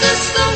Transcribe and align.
là 0.02 0.14
sức 0.14 0.55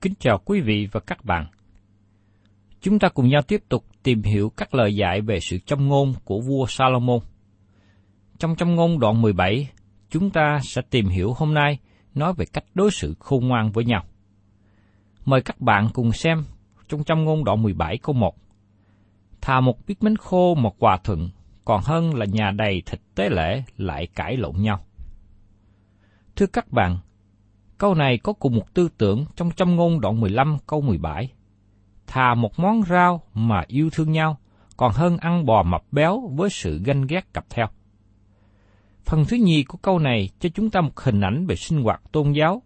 Kính 0.00 0.12
chào 0.18 0.38
quý 0.44 0.60
vị 0.60 0.88
và 0.92 1.00
các 1.00 1.24
bạn. 1.24 1.46
Chúng 2.80 2.98
ta 2.98 3.08
cùng 3.08 3.28
nhau 3.28 3.42
tiếp 3.42 3.62
tục 3.68 3.84
tìm 4.02 4.22
hiểu 4.22 4.52
các 4.56 4.74
lời 4.74 4.96
dạy 4.96 5.20
về 5.20 5.40
sự 5.40 5.58
châm 5.58 5.88
ngôn 5.88 6.14
của 6.24 6.40
vua 6.40 6.66
Salomon. 6.66 7.18
Trong 8.38 8.56
châm 8.56 8.74
ngôn 8.74 8.98
đoạn 8.98 9.22
17, 9.22 9.70
chúng 10.10 10.30
ta 10.30 10.58
sẽ 10.62 10.82
tìm 10.90 11.06
hiểu 11.06 11.32
hôm 11.36 11.54
nay 11.54 11.78
nói 12.14 12.32
về 12.36 12.46
cách 12.52 12.64
đối 12.74 12.90
xử 12.90 13.14
khôn 13.18 13.48
ngoan 13.48 13.72
với 13.72 13.84
nhau. 13.84 14.04
Mời 15.24 15.40
các 15.42 15.60
bạn 15.60 15.88
cùng 15.94 16.12
xem 16.12 16.44
trong 16.88 17.04
châm 17.04 17.24
ngôn 17.24 17.44
đoạn 17.44 17.62
17 17.62 17.98
câu 17.98 18.14
1. 18.14 18.34
Thà 19.40 19.60
một 19.60 19.86
biết 19.86 19.94
bánh 20.00 20.16
khô 20.16 20.54
một 20.54 20.78
quà 20.78 20.98
thuận, 21.04 21.30
còn 21.64 21.80
hơn 21.84 22.14
là 22.14 22.26
nhà 22.26 22.50
đầy 22.50 22.82
thịt 22.86 23.00
tế 23.14 23.28
lễ 23.28 23.62
lại 23.76 24.06
cãi 24.06 24.36
lộn 24.36 24.56
nhau. 24.56 24.80
Thưa 26.36 26.46
các 26.46 26.72
bạn, 26.72 26.98
câu 27.78 27.94
này 27.94 28.18
có 28.18 28.32
cùng 28.32 28.56
một 28.56 28.74
tư 28.74 28.88
tưởng 28.98 29.24
trong 29.36 29.50
châm 29.50 29.76
ngôn 29.76 30.00
đoạn 30.00 30.20
15 30.20 30.56
câu 30.66 30.80
17. 30.80 31.32
Thà 32.06 32.34
một 32.34 32.58
món 32.58 32.82
rau 32.82 33.22
mà 33.34 33.62
yêu 33.66 33.90
thương 33.92 34.12
nhau, 34.12 34.38
còn 34.76 34.92
hơn 34.94 35.16
ăn 35.16 35.46
bò 35.46 35.62
mập 35.62 35.82
béo 35.92 36.30
với 36.36 36.50
sự 36.50 36.80
ganh 36.84 37.06
ghét 37.06 37.34
cặp 37.34 37.44
theo. 37.50 37.66
Phần 39.04 39.24
thứ 39.28 39.36
nhì 39.36 39.62
của 39.62 39.78
câu 39.78 39.98
này 39.98 40.28
cho 40.40 40.48
chúng 40.54 40.70
ta 40.70 40.80
một 40.80 41.00
hình 41.00 41.20
ảnh 41.20 41.46
về 41.46 41.56
sinh 41.56 41.82
hoạt 41.82 42.00
tôn 42.12 42.32
giáo, 42.32 42.62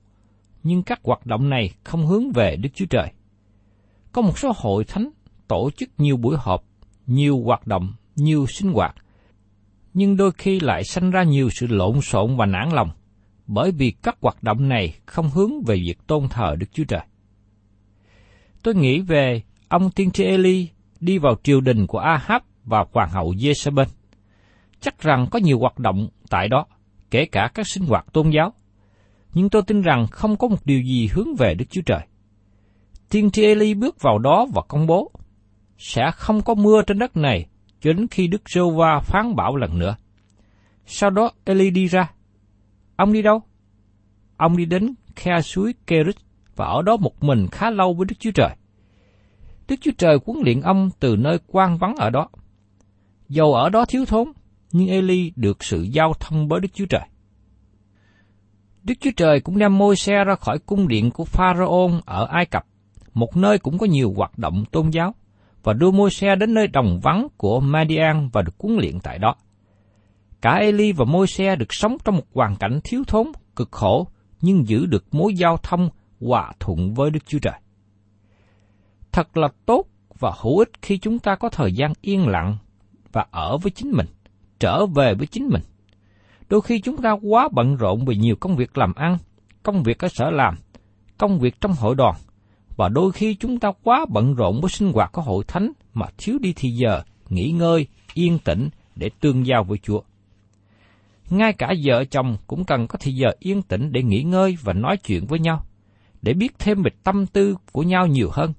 nhưng 0.62 0.82
các 0.82 1.00
hoạt 1.02 1.26
động 1.26 1.50
này 1.50 1.70
không 1.84 2.06
hướng 2.06 2.32
về 2.32 2.56
Đức 2.56 2.68
Chúa 2.74 2.86
Trời. 2.90 3.12
Có 4.12 4.22
một 4.22 4.38
số 4.38 4.52
hội 4.56 4.84
thánh 4.84 5.10
tổ 5.48 5.70
chức 5.76 5.90
nhiều 5.98 6.16
buổi 6.16 6.36
họp, 6.38 6.64
nhiều 7.06 7.42
hoạt 7.44 7.66
động, 7.66 7.92
nhiều 8.16 8.46
sinh 8.46 8.72
hoạt, 8.72 8.94
nhưng 9.94 10.16
đôi 10.16 10.32
khi 10.32 10.60
lại 10.60 10.84
sanh 10.84 11.10
ra 11.10 11.22
nhiều 11.22 11.48
sự 11.50 11.66
lộn 11.66 12.00
xộn 12.00 12.36
và 12.36 12.46
nản 12.46 12.68
lòng, 12.70 12.90
bởi 13.52 13.70
vì 13.70 13.90
các 14.02 14.16
hoạt 14.20 14.42
động 14.42 14.68
này 14.68 14.94
không 15.06 15.30
hướng 15.30 15.62
về 15.66 15.76
việc 15.76 16.06
tôn 16.06 16.28
thờ 16.28 16.56
Đức 16.58 16.66
Chúa 16.72 16.84
Trời. 16.84 17.00
Tôi 18.62 18.74
nghĩ 18.74 19.00
về 19.00 19.42
ông 19.68 19.90
tiên 19.90 20.10
tri 20.10 20.24
Eli 20.24 20.68
đi 21.00 21.18
vào 21.18 21.34
triều 21.42 21.60
đình 21.60 21.86
của 21.86 21.98
Ahab 21.98 22.42
và 22.64 22.84
hoàng 22.92 23.10
hậu 23.10 23.32
Jezebel. 23.32 23.86
Chắc 24.80 24.98
rằng 24.98 25.26
có 25.30 25.38
nhiều 25.38 25.58
hoạt 25.58 25.78
động 25.78 26.08
tại 26.30 26.48
đó, 26.48 26.66
kể 27.10 27.24
cả 27.24 27.50
các 27.54 27.66
sinh 27.66 27.86
hoạt 27.86 28.12
tôn 28.12 28.30
giáo. 28.30 28.52
Nhưng 29.34 29.50
tôi 29.50 29.62
tin 29.66 29.82
rằng 29.82 30.06
không 30.10 30.36
có 30.36 30.48
một 30.48 30.66
điều 30.66 30.82
gì 30.82 31.08
hướng 31.12 31.36
về 31.38 31.54
Đức 31.54 31.64
Chúa 31.70 31.82
Trời. 31.86 32.00
Tiên 33.08 33.30
tri 33.30 33.44
Eli 33.44 33.74
bước 33.74 34.02
vào 34.02 34.18
đó 34.18 34.46
và 34.54 34.62
công 34.68 34.86
bố, 34.86 35.10
sẽ 35.78 36.10
không 36.14 36.42
có 36.42 36.54
mưa 36.54 36.82
trên 36.86 36.98
đất 36.98 37.16
này 37.16 37.46
cho 37.80 37.92
đến 37.92 38.06
khi 38.10 38.26
Đức 38.26 38.42
giê 38.54 38.60
va 38.76 39.00
phán 39.00 39.36
bảo 39.36 39.56
lần 39.56 39.78
nữa. 39.78 39.96
Sau 40.86 41.10
đó 41.10 41.30
Eli 41.44 41.70
đi 41.70 41.86
ra. 41.86 42.10
Ông 43.00 43.12
đi 43.12 43.22
đâu? 43.22 43.42
Ông 44.36 44.56
đi 44.56 44.64
đến 44.64 44.94
khe 45.16 45.40
suối 45.40 45.74
Kerit 45.86 46.16
và 46.56 46.66
ở 46.66 46.82
đó 46.82 46.96
một 46.96 47.22
mình 47.22 47.46
khá 47.52 47.70
lâu 47.70 47.94
với 47.94 48.06
Đức 48.08 48.14
Chúa 48.18 48.30
Trời. 48.30 48.50
Đức 49.68 49.76
Chúa 49.80 49.90
Trời 49.98 50.18
huấn 50.26 50.40
luyện 50.44 50.60
ông 50.60 50.90
từ 51.00 51.16
nơi 51.16 51.38
quan 51.46 51.78
vắng 51.78 51.94
ở 51.96 52.10
đó. 52.10 52.28
Dầu 53.28 53.54
ở 53.54 53.68
đó 53.68 53.84
thiếu 53.84 54.04
thốn, 54.04 54.32
nhưng 54.72 54.88
Eli 54.88 55.32
được 55.36 55.64
sự 55.64 55.82
giao 55.82 56.12
thông 56.20 56.48
với 56.48 56.60
Đức 56.60 56.68
Chúa 56.74 56.86
Trời. 56.86 57.08
Đức 58.82 58.94
Chúa 59.00 59.10
Trời 59.16 59.40
cũng 59.40 59.58
đem 59.58 59.78
môi 59.78 59.96
xe 59.96 60.24
ra 60.24 60.34
khỏi 60.34 60.58
cung 60.58 60.88
điện 60.88 61.10
của 61.10 61.24
Pharaoh 61.24 61.92
ở 62.06 62.26
Ai 62.26 62.46
Cập, 62.46 62.66
một 63.14 63.36
nơi 63.36 63.58
cũng 63.58 63.78
có 63.78 63.86
nhiều 63.86 64.12
hoạt 64.16 64.38
động 64.38 64.64
tôn 64.70 64.90
giáo, 64.90 65.14
và 65.62 65.72
đưa 65.72 65.90
môi 65.90 66.10
xe 66.10 66.36
đến 66.36 66.54
nơi 66.54 66.66
đồng 66.66 67.00
vắng 67.02 67.26
của 67.36 67.60
Madian 67.60 68.28
và 68.32 68.42
được 68.42 68.54
huấn 68.58 68.76
luyện 68.76 69.00
tại 69.00 69.18
đó. 69.18 69.34
Cả 70.40 70.54
Eli 70.54 70.92
và 70.92 71.04
môi 71.04 71.26
xe 71.26 71.56
được 71.56 71.74
sống 71.74 71.96
trong 72.04 72.16
một 72.16 72.26
hoàn 72.34 72.56
cảnh 72.56 72.80
thiếu 72.84 73.02
thốn, 73.06 73.26
cực 73.56 73.72
khổ, 73.72 74.08
nhưng 74.40 74.68
giữ 74.68 74.86
được 74.86 75.14
mối 75.14 75.34
giao 75.34 75.56
thông 75.56 75.88
hòa 76.20 76.52
thuận 76.60 76.94
với 76.94 77.10
Đức 77.10 77.20
Chúa 77.26 77.38
Trời. 77.38 77.60
Thật 79.12 79.36
là 79.36 79.48
tốt 79.66 79.84
và 80.18 80.32
hữu 80.40 80.58
ích 80.58 80.70
khi 80.82 80.98
chúng 80.98 81.18
ta 81.18 81.34
có 81.36 81.48
thời 81.48 81.72
gian 81.72 81.92
yên 82.00 82.28
lặng 82.28 82.56
và 83.12 83.26
ở 83.30 83.58
với 83.58 83.70
chính 83.70 83.90
mình, 83.90 84.06
trở 84.60 84.86
về 84.86 85.14
với 85.14 85.26
chính 85.26 85.48
mình. 85.48 85.62
Đôi 86.48 86.60
khi 86.60 86.80
chúng 86.80 86.96
ta 86.96 87.16
quá 87.22 87.48
bận 87.52 87.76
rộn 87.76 88.04
vì 88.04 88.16
nhiều 88.16 88.36
công 88.40 88.56
việc 88.56 88.78
làm 88.78 88.94
ăn, 88.94 89.18
công 89.62 89.82
việc 89.82 89.98
ở 89.98 90.08
sở 90.08 90.30
làm, 90.30 90.54
công 91.18 91.38
việc 91.38 91.60
trong 91.60 91.72
hội 91.72 91.94
đoàn, 91.94 92.16
và 92.76 92.88
đôi 92.88 93.12
khi 93.12 93.34
chúng 93.34 93.58
ta 93.58 93.72
quá 93.82 94.06
bận 94.08 94.34
rộn 94.34 94.60
với 94.60 94.70
sinh 94.70 94.92
hoạt 94.92 95.12
của 95.12 95.22
hội 95.22 95.44
thánh 95.48 95.72
mà 95.94 96.06
thiếu 96.18 96.38
đi 96.40 96.52
thì 96.56 96.70
giờ, 96.70 97.02
nghỉ 97.28 97.50
ngơi, 97.50 97.86
yên 98.14 98.38
tĩnh 98.38 98.68
để 98.96 99.10
tương 99.20 99.46
giao 99.46 99.64
với 99.64 99.78
Chúa. 99.78 100.00
Ngay 101.30 101.52
cả 101.52 101.74
vợ 101.84 102.04
chồng 102.04 102.36
cũng 102.46 102.64
cần 102.64 102.86
có 102.86 102.98
thời 103.00 103.14
giờ 103.14 103.28
yên 103.38 103.62
tĩnh 103.62 103.92
để 103.92 104.02
nghỉ 104.02 104.22
ngơi 104.22 104.56
và 104.62 104.72
nói 104.72 104.96
chuyện 104.96 105.26
với 105.26 105.38
nhau, 105.38 105.64
để 106.22 106.32
biết 106.34 106.58
thêm 106.58 106.82
về 106.82 106.90
tâm 107.04 107.26
tư 107.26 107.56
của 107.72 107.82
nhau 107.82 108.06
nhiều 108.06 108.28
hơn. 108.32 108.52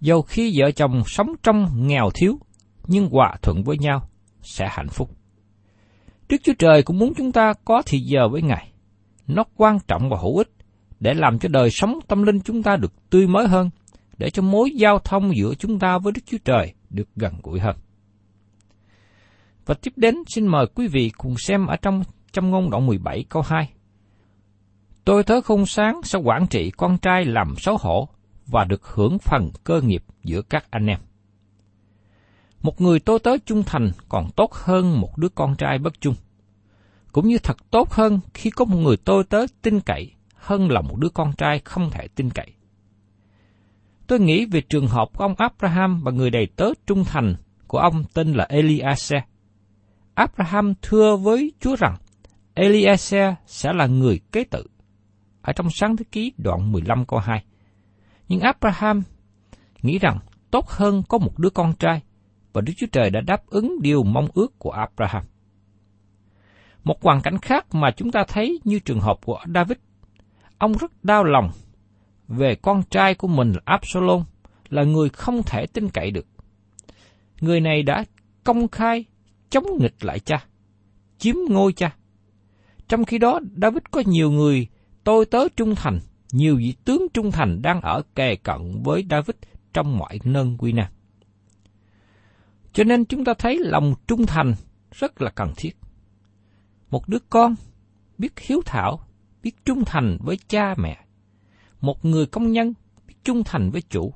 Dầu 0.00 0.22
khi 0.22 0.54
vợ 0.60 0.70
chồng 0.70 1.02
sống 1.06 1.32
trong 1.42 1.86
nghèo 1.86 2.10
thiếu, 2.14 2.38
nhưng 2.86 3.08
hòa 3.10 3.36
thuận 3.42 3.62
với 3.62 3.78
nhau 3.78 4.08
sẽ 4.42 4.68
hạnh 4.70 4.88
phúc. 4.88 5.10
Đức 6.28 6.36
Chúa 6.44 6.54
Trời 6.58 6.82
cũng 6.82 6.98
muốn 6.98 7.14
chúng 7.14 7.32
ta 7.32 7.52
có 7.64 7.82
thì 7.86 7.98
giờ 7.98 8.28
với 8.28 8.42
Ngài. 8.42 8.72
Nó 9.26 9.44
quan 9.56 9.78
trọng 9.88 10.10
và 10.10 10.16
hữu 10.22 10.38
ích 10.38 10.50
để 11.00 11.14
làm 11.14 11.38
cho 11.38 11.48
đời 11.48 11.70
sống 11.70 11.98
tâm 12.08 12.22
linh 12.22 12.40
chúng 12.40 12.62
ta 12.62 12.76
được 12.76 13.10
tươi 13.10 13.26
mới 13.26 13.48
hơn 13.48 13.70
để 14.18 14.30
cho 14.30 14.42
mối 14.42 14.70
giao 14.70 14.98
thông 14.98 15.36
giữa 15.36 15.54
chúng 15.54 15.78
ta 15.78 15.98
với 15.98 16.12
Đức 16.12 16.20
Chúa 16.26 16.38
Trời 16.44 16.74
được 16.90 17.08
gần 17.16 17.34
gũi 17.42 17.60
hơn. 17.60 17.76
Và 19.66 19.74
tiếp 19.74 19.92
đến, 19.96 20.14
xin 20.26 20.46
mời 20.46 20.66
quý 20.74 20.88
vị 20.88 21.10
cùng 21.18 21.34
xem 21.38 21.66
ở 21.66 21.76
trong 21.76 22.02
trong 22.32 22.50
ngôn 22.50 22.70
đoạn 22.70 22.86
17 22.86 23.24
câu 23.28 23.42
2. 23.42 23.72
Tôi 25.04 25.22
thớ 25.22 25.40
không 25.40 25.66
sáng 25.66 26.00
sẽ 26.04 26.18
quản 26.18 26.46
trị 26.46 26.70
con 26.70 26.98
trai 26.98 27.24
làm 27.24 27.54
xấu 27.56 27.76
hổ 27.76 28.08
và 28.46 28.64
được 28.64 28.86
hưởng 28.86 29.18
phần 29.18 29.50
cơ 29.64 29.80
nghiệp 29.80 30.04
giữa 30.24 30.42
các 30.42 30.64
anh 30.70 30.86
em. 30.86 30.98
Một 32.62 32.80
người 32.80 33.00
tôi 33.00 33.18
tớ 33.18 33.36
trung 33.46 33.62
thành 33.62 33.90
còn 34.08 34.30
tốt 34.36 34.52
hơn 34.52 35.00
một 35.00 35.18
đứa 35.18 35.28
con 35.28 35.56
trai 35.56 35.78
bất 35.78 36.00
trung. 36.00 36.14
Cũng 37.12 37.28
như 37.28 37.38
thật 37.38 37.56
tốt 37.70 37.90
hơn 37.90 38.20
khi 38.34 38.50
có 38.50 38.64
một 38.64 38.76
người 38.76 38.96
tôi 38.96 39.24
tớ 39.24 39.46
tin 39.62 39.80
cậy 39.80 40.12
hơn 40.34 40.70
là 40.70 40.80
một 40.80 40.96
đứa 40.98 41.08
con 41.08 41.32
trai 41.32 41.58
không 41.64 41.90
thể 41.90 42.08
tin 42.08 42.30
cậy. 42.30 42.46
Tôi 44.06 44.20
nghĩ 44.20 44.46
về 44.46 44.60
trường 44.60 44.86
hợp 44.86 45.08
của 45.16 45.24
ông 45.24 45.34
Abraham 45.38 46.02
và 46.02 46.12
người 46.12 46.30
đầy 46.30 46.46
tớ 46.46 46.66
trung 46.86 47.04
thành 47.04 47.34
của 47.66 47.78
ông 47.78 48.04
tên 48.14 48.32
là 48.32 48.46
Eliezer. 48.50 49.20
Abraham 50.14 50.74
thưa 50.82 51.16
với 51.16 51.52
Chúa 51.60 51.76
rằng 51.76 51.96
Eliezer 52.54 53.34
sẽ 53.46 53.72
là 53.72 53.86
người 53.86 54.20
kế 54.32 54.44
tự. 54.44 54.66
Ở 55.42 55.52
trong 55.52 55.70
sáng 55.70 55.96
thế 55.96 56.04
ký 56.12 56.32
đoạn 56.38 56.72
15 56.72 57.04
câu 57.04 57.18
2. 57.18 57.44
Nhưng 58.28 58.40
Abraham 58.40 59.02
nghĩ 59.82 59.98
rằng 59.98 60.18
tốt 60.50 60.68
hơn 60.68 61.02
có 61.08 61.18
một 61.18 61.38
đứa 61.38 61.50
con 61.50 61.72
trai, 61.78 62.00
và 62.52 62.60
Đức 62.60 62.72
Chúa 62.76 62.86
Trời 62.92 63.10
đã 63.10 63.20
đáp 63.20 63.46
ứng 63.46 63.82
điều 63.82 64.02
mong 64.02 64.28
ước 64.34 64.58
của 64.58 64.70
Abraham. 64.70 65.24
Một 66.84 67.02
hoàn 67.02 67.20
cảnh 67.20 67.38
khác 67.38 67.74
mà 67.74 67.90
chúng 67.90 68.10
ta 68.10 68.24
thấy 68.28 68.60
như 68.64 68.78
trường 68.78 69.00
hợp 69.00 69.18
của 69.24 69.38
David. 69.54 69.78
Ông 70.58 70.72
rất 70.72 71.04
đau 71.04 71.24
lòng 71.24 71.50
về 72.28 72.54
con 72.54 72.82
trai 72.90 73.14
của 73.14 73.28
mình 73.28 73.52
là 73.52 73.60
Absalom, 73.64 74.24
là 74.68 74.82
người 74.84 75.08
không 75.08 75.42
thể 75.42 75.66
tin 75.66 75.88
cậy 75.88 76.10
được. 76.10 76.26
Người 77.40 77.60
này 77.60 77.82
đã 77.82 78.04
công 78.44 78.68
khai 78.68 79.04
chống 79.52 79.66
nghịch 79.78 80.04
lại 80.04 80.20
cha, 80.20 80.44
chiếm 81.18 81.36
ngôi 81.48 81.72
cha. 81.72 81.96
Trong 82.88 83.04
khi 83.04 83.18
đó, 83.18 83.40
David 83.62 83.82
có 83.90 84.02
nhiều 84.06 84.30
người 84.30 84.66
tôi 85.04 85.26
tớ 85.26 85.48
trung 85.56 85.74
thành, 85.74 85.98
nhiều 86.32 86.56
vị 86.56 86.74
tướng 86.84 87.06
trung 87.14 87.30
thành 87.30 87.62
đang 87.62 87.80
ở 87.80 88.02
kề 88.14 88.36
cận 88.36 88.82
với 88.84 89.06
David 89.10 89.36
trong 89.72 89.98
mọi 89.98 90.18
nơn 90.24 90.56
quy 90.58 90.72
năng. 90.72 90.92
Cho 92.72 92.84
nên 92.84 93.04
chúng 93.04 93.24
ta 93.24 93.34
thấy 93.38 93.58
lòng 93.58 93.94
trung 94.06 94.26
thành 94.26 94.54
rất 94.90 95.22
là 95.22 95.30
cần 95.30 95.52
thiết. 95.56 95.76
Một 96.90 97.08
đứa 97.08 97.18
con 97.30 97.54
biết 98.18 98.38
hiếu 98.38 98.62
thảo, 98.66 99.00
biết 99.42 99.64
trung 99.64 99.84
thành 99.86 100.18
với 100.20 100.38
cha 100.48 100.74
mẹ. 100.78 101.04
Một 101.80 102.04
người 102.04 102.26
công 102.26 102.52
nhân 102.52 102.74
biết 103.06 103.14
trung 103.24 103.42
thành 103.44 103.70
với 103.70 103.82
chủ. 103.82 104.14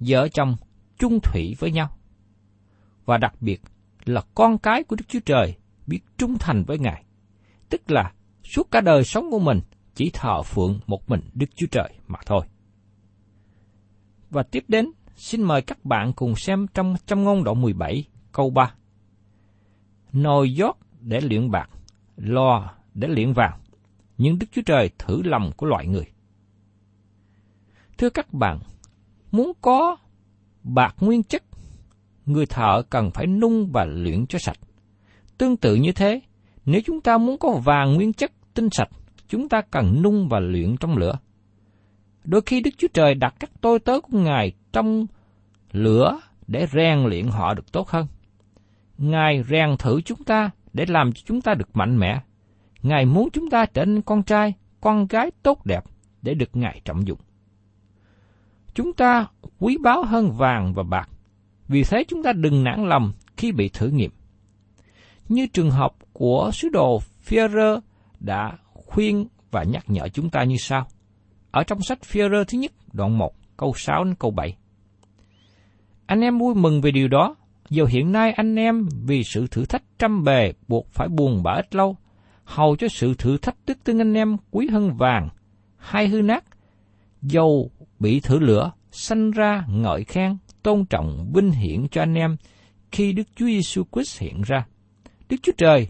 Vợ 0.00 0.28
chồng 0.28 0.56
trung 0.98 1.20
thủy 1.20 1.54
với 1.58 1.72
nhau. 1.72 1.90
Và 3.04 3.18
đặc 3.18 3.34
biệt 3.40 3.62
là 4.08 4.22
con 4.34 4.58
cái 4.58 4.84
của 4.84 4.96
Đức 4.96 5.04
Chúa 5.08 5.20
Trời 5.24 5.54
biết 5.86 6.00
trung 6.18 6.36
thành 6.40 6.64
với 6.64 6.78
Ngài. 6.78 7.04
Tức 7.68 7.90
là 7.90 8.12
suốt 8.44 8.70
cả 8.70 8.80
đời 8.80 9.04
sống 9.04 9.30
của 9.30 9.38
mình 9.38 9.60
chỉ 9.94 10.10
thờ 10.14 10.42
phượng 10.42 10.80
một 10.86 11.08
mình 11.08 11.20
Đức 11.34 11.46
Chúa 11.56 11.66
Trời 11.70 11.94
mà 12.06 12.18
thôi. 12.26 12.46
Và 14.30 14.42
tiếp 14.42 14.64
đến, 14.68 14.90
xin 15.14 15.42
mời 15.42 15.62
các 15.62 15.84
bạn 15.84 16.12
cùng 16.12 16.36
xem 16.36 16.66
trong 16.74 16.94
trong 17.06 17.24
ngôn 17.24 17.44
đoạn 17.44 17.60
17, 17.62 18.04
câu 18.32 18.50
3. 18.50 18.74
Nồi 20.12 20.54
giót 20.58 20.76
để 21.00 21.20
luyện 21.20 21.50
bạc, 21.50 21.70
lò 22.16 22.74
để 22.94 23.08
luyện 23.08 23.32
vàng, 23.32 23.60
nhưng 24.18 24.38
Đức 24.38 24.46
Chúa 24.52 24.62
Trời 24.66 24.90
thử 24.98 25.22
lòng 25.22 25.52
của 25.56 25.66
loại 25.66 25.86
người. 25.86 26.06
Thưa 27.98 28.10
các 28.10 28.32
bạn, 28.32 28.58
muốn 29.30 29.52
có 29.60 29.96
bạc 30.62 30.94
nguyên 31.00 31.22
chất, 31.22 31.42
người 32.28 32.46
thợ 32.46 32.82
cần 32.90 33.10
phải 33.10 33.26
nung 33.26 33.70
và 33.72 33.84
luyện 33.84 34.26
cho 34.26 34.38
sạch. 34.38 34.58
Tương 35.38 35.56
tự 35.56 35.74
như 35.74 35.92
thế, 35.92 36.20
nếu 36.64 36.80
chúng 36.84 37.00
ta 37.00 37.18
muốn 37.18 37.38
có 37.38 37.60
vàng 37.64 37.94
nguyên 37.94 38.12
chất 38.12 38.32
tinh 38.54 38.68
sạch, 38.72 38.88
chúng 39.28 39.48
ta 39.48 39.60
cần 39.70 40.02
nung 40.02 40.28
và 40.28 40.40
luyện 40.40 40.76
trong 40.76 40.96
lửa. 40.96 41.18
Đôi 42.24 42.40
khi 42.46 42.60
Đức 42.60 42.70
Chúa 42.78 42.88
Trời 42.94 43.14
đặt 43.14 43.34
các 43.40 43.50
tôi 43.60 43.78
tớ 43.78 44.00
của 44.00 44.18
Ngài 44.18 44.52
trong 44.72 45.06
lửa 45.72 46.20
để 46.46 46.66
rèn 46.72 46.98
luyện 47.04 47.26
họ 47.26 47.54
được 47.54 47.72
tốt 47.72 47.88
hơn. 47.88 48.06
Ngài 48.98 49.44
rèn 49.50 49.76
thử 49.78 50.00
chúng 50.00 50.24
ta 50.24 50.50
để 50.72 50.86
làm 50.88 51.12
cho 51.12 51.22
chúng 51.24 51.40
ta 51.40 51.54
được 51.54 51.76
mạnh 51.76 51.98
mẽ. 51.98 52.20
Ngài 52.82 53.06
muốn 53.06 53.28
chúng 53.32 53.50
ta 53.50 53.66
trở 53.66 53.84
nên 53.84 54.02
con 54.02 54.22
trai, 54.22 54.54
con 54.80 55.06
gái 55.06 55.30
tốt 55.42 55.66
đẹp 55.66 55.84
để 56.22 56.34
được 56.34 56.56
Ngài 56.56 56.80
trọng 56.84 57.06
dụng. 57.06 57.18
Chúng 58.74 58.92
ta 58.92 59.26
quý 59.58 59.78
báu 59.82 60.04
hơn 60.04 60.32
vàng 60.32 60.74
và 60.74 60.82
bạc, 60.82 61.08
vì 61.68 61.84
thế 61.84 62.04
chúng 62.08 62.22
ta 62.22 62.32
đừng 62.32 62.64
nản 62.64 62.88
lòng 62.88 63.12
khi 63.36 63.52
bị 63.52 63.68
thử 63.68 63.88
nghiệm. 63.88 64.10
Như 65.28 65.46
trường 65.46 65.70
hợp 65.70 65.92
của 66.12 66.50
sứ 66.54 66.68
đồ 66.68 67.00
Führer 67.26 67.80
đã 68.20 68.52
khuyên 68.74 69.26
và 69.50 69.62
nhắc 69.62 69.84
nhở 69.86 70.08
chúng 70.08 70.30
ta 70.30 70.44
như 70.44 70.56
sau. 70.58 70.86
Ở 71.50 71.64
trong 71.64 71.82
sách 71.82 71.98
Führer 72.02 72.44
thứ 72.44 72.58
nhất, 72.58 72.72
đoạn 72.92 73.18
1, 73.18 73.32
câu 73.56 73.72
6 73.76 74.04
đến 74.04 74.14
câu 74.14 74.30
7. 74.30 74.56
Anh 76.06 76.20
em 76.20 76.38
vui 76.38 76.54
mừng 76.54 76.80
về 76.80 76.90
điều 76.90 77.08
đó, 77.08 77.34
dù 77.70 77.84
hiện 77.84 78.12
nay 78.12 78.32
anh 78.32 78.56
em 78.56 78.88
vì 79.06 79.24
sự 79.24 79.46
thử 79.46 79.64
thách 79.64 79.82
trăm 79.98 80.24
bề 80.24 80.52
buộc 80.68 80.86
phải 80.92 81.08
buồn 81.08 81.42
bã 81.42 81.52
ít 81.52 81.74
lâu, 81.74 81.96
hầu 82.44 82.76
cho 82.76 82.88
sự 82.88 83.14
thử 83.14 83.38
thách 83.38 83.56
đức 83.66 83.78
tin 83.84 83.98
anh 83.98 84.14
em 84.14 84.36
quý 84.50 84.68
hơn 84.68 84.96
vàng, 84.96 85.28
hay 85.76 86.08
hư 86.08 86.22
nát, 86.22 86.44
dầu 87.22 87.70
bị 87.98 88.20
thử 88.20 88.38
lửa, 88.38 88.72
sanh 88.90 89.30
ra 89.30 89.64
ngợi 89.68 90.04
khen, 90.04 90.36
tôn 90.62 90.84
trọng, 90.84 91.30
vinh 91.34 91.50
hiển 91.50 91.88
cho 91.88 92.02
anh 92.02 92.14
em 92.14 92.36
khi 92.92 93.12
Đức 93.12 93.28
Chúa 93.36 93.46
Giêsu 93.46 93.84
Christ 93.92 94.20
hiện 94.20 94.42
ra. 94.42 94.66
Đức 95.28 95.36
Chúa 95.42 95.52
Trời 95.58 95.88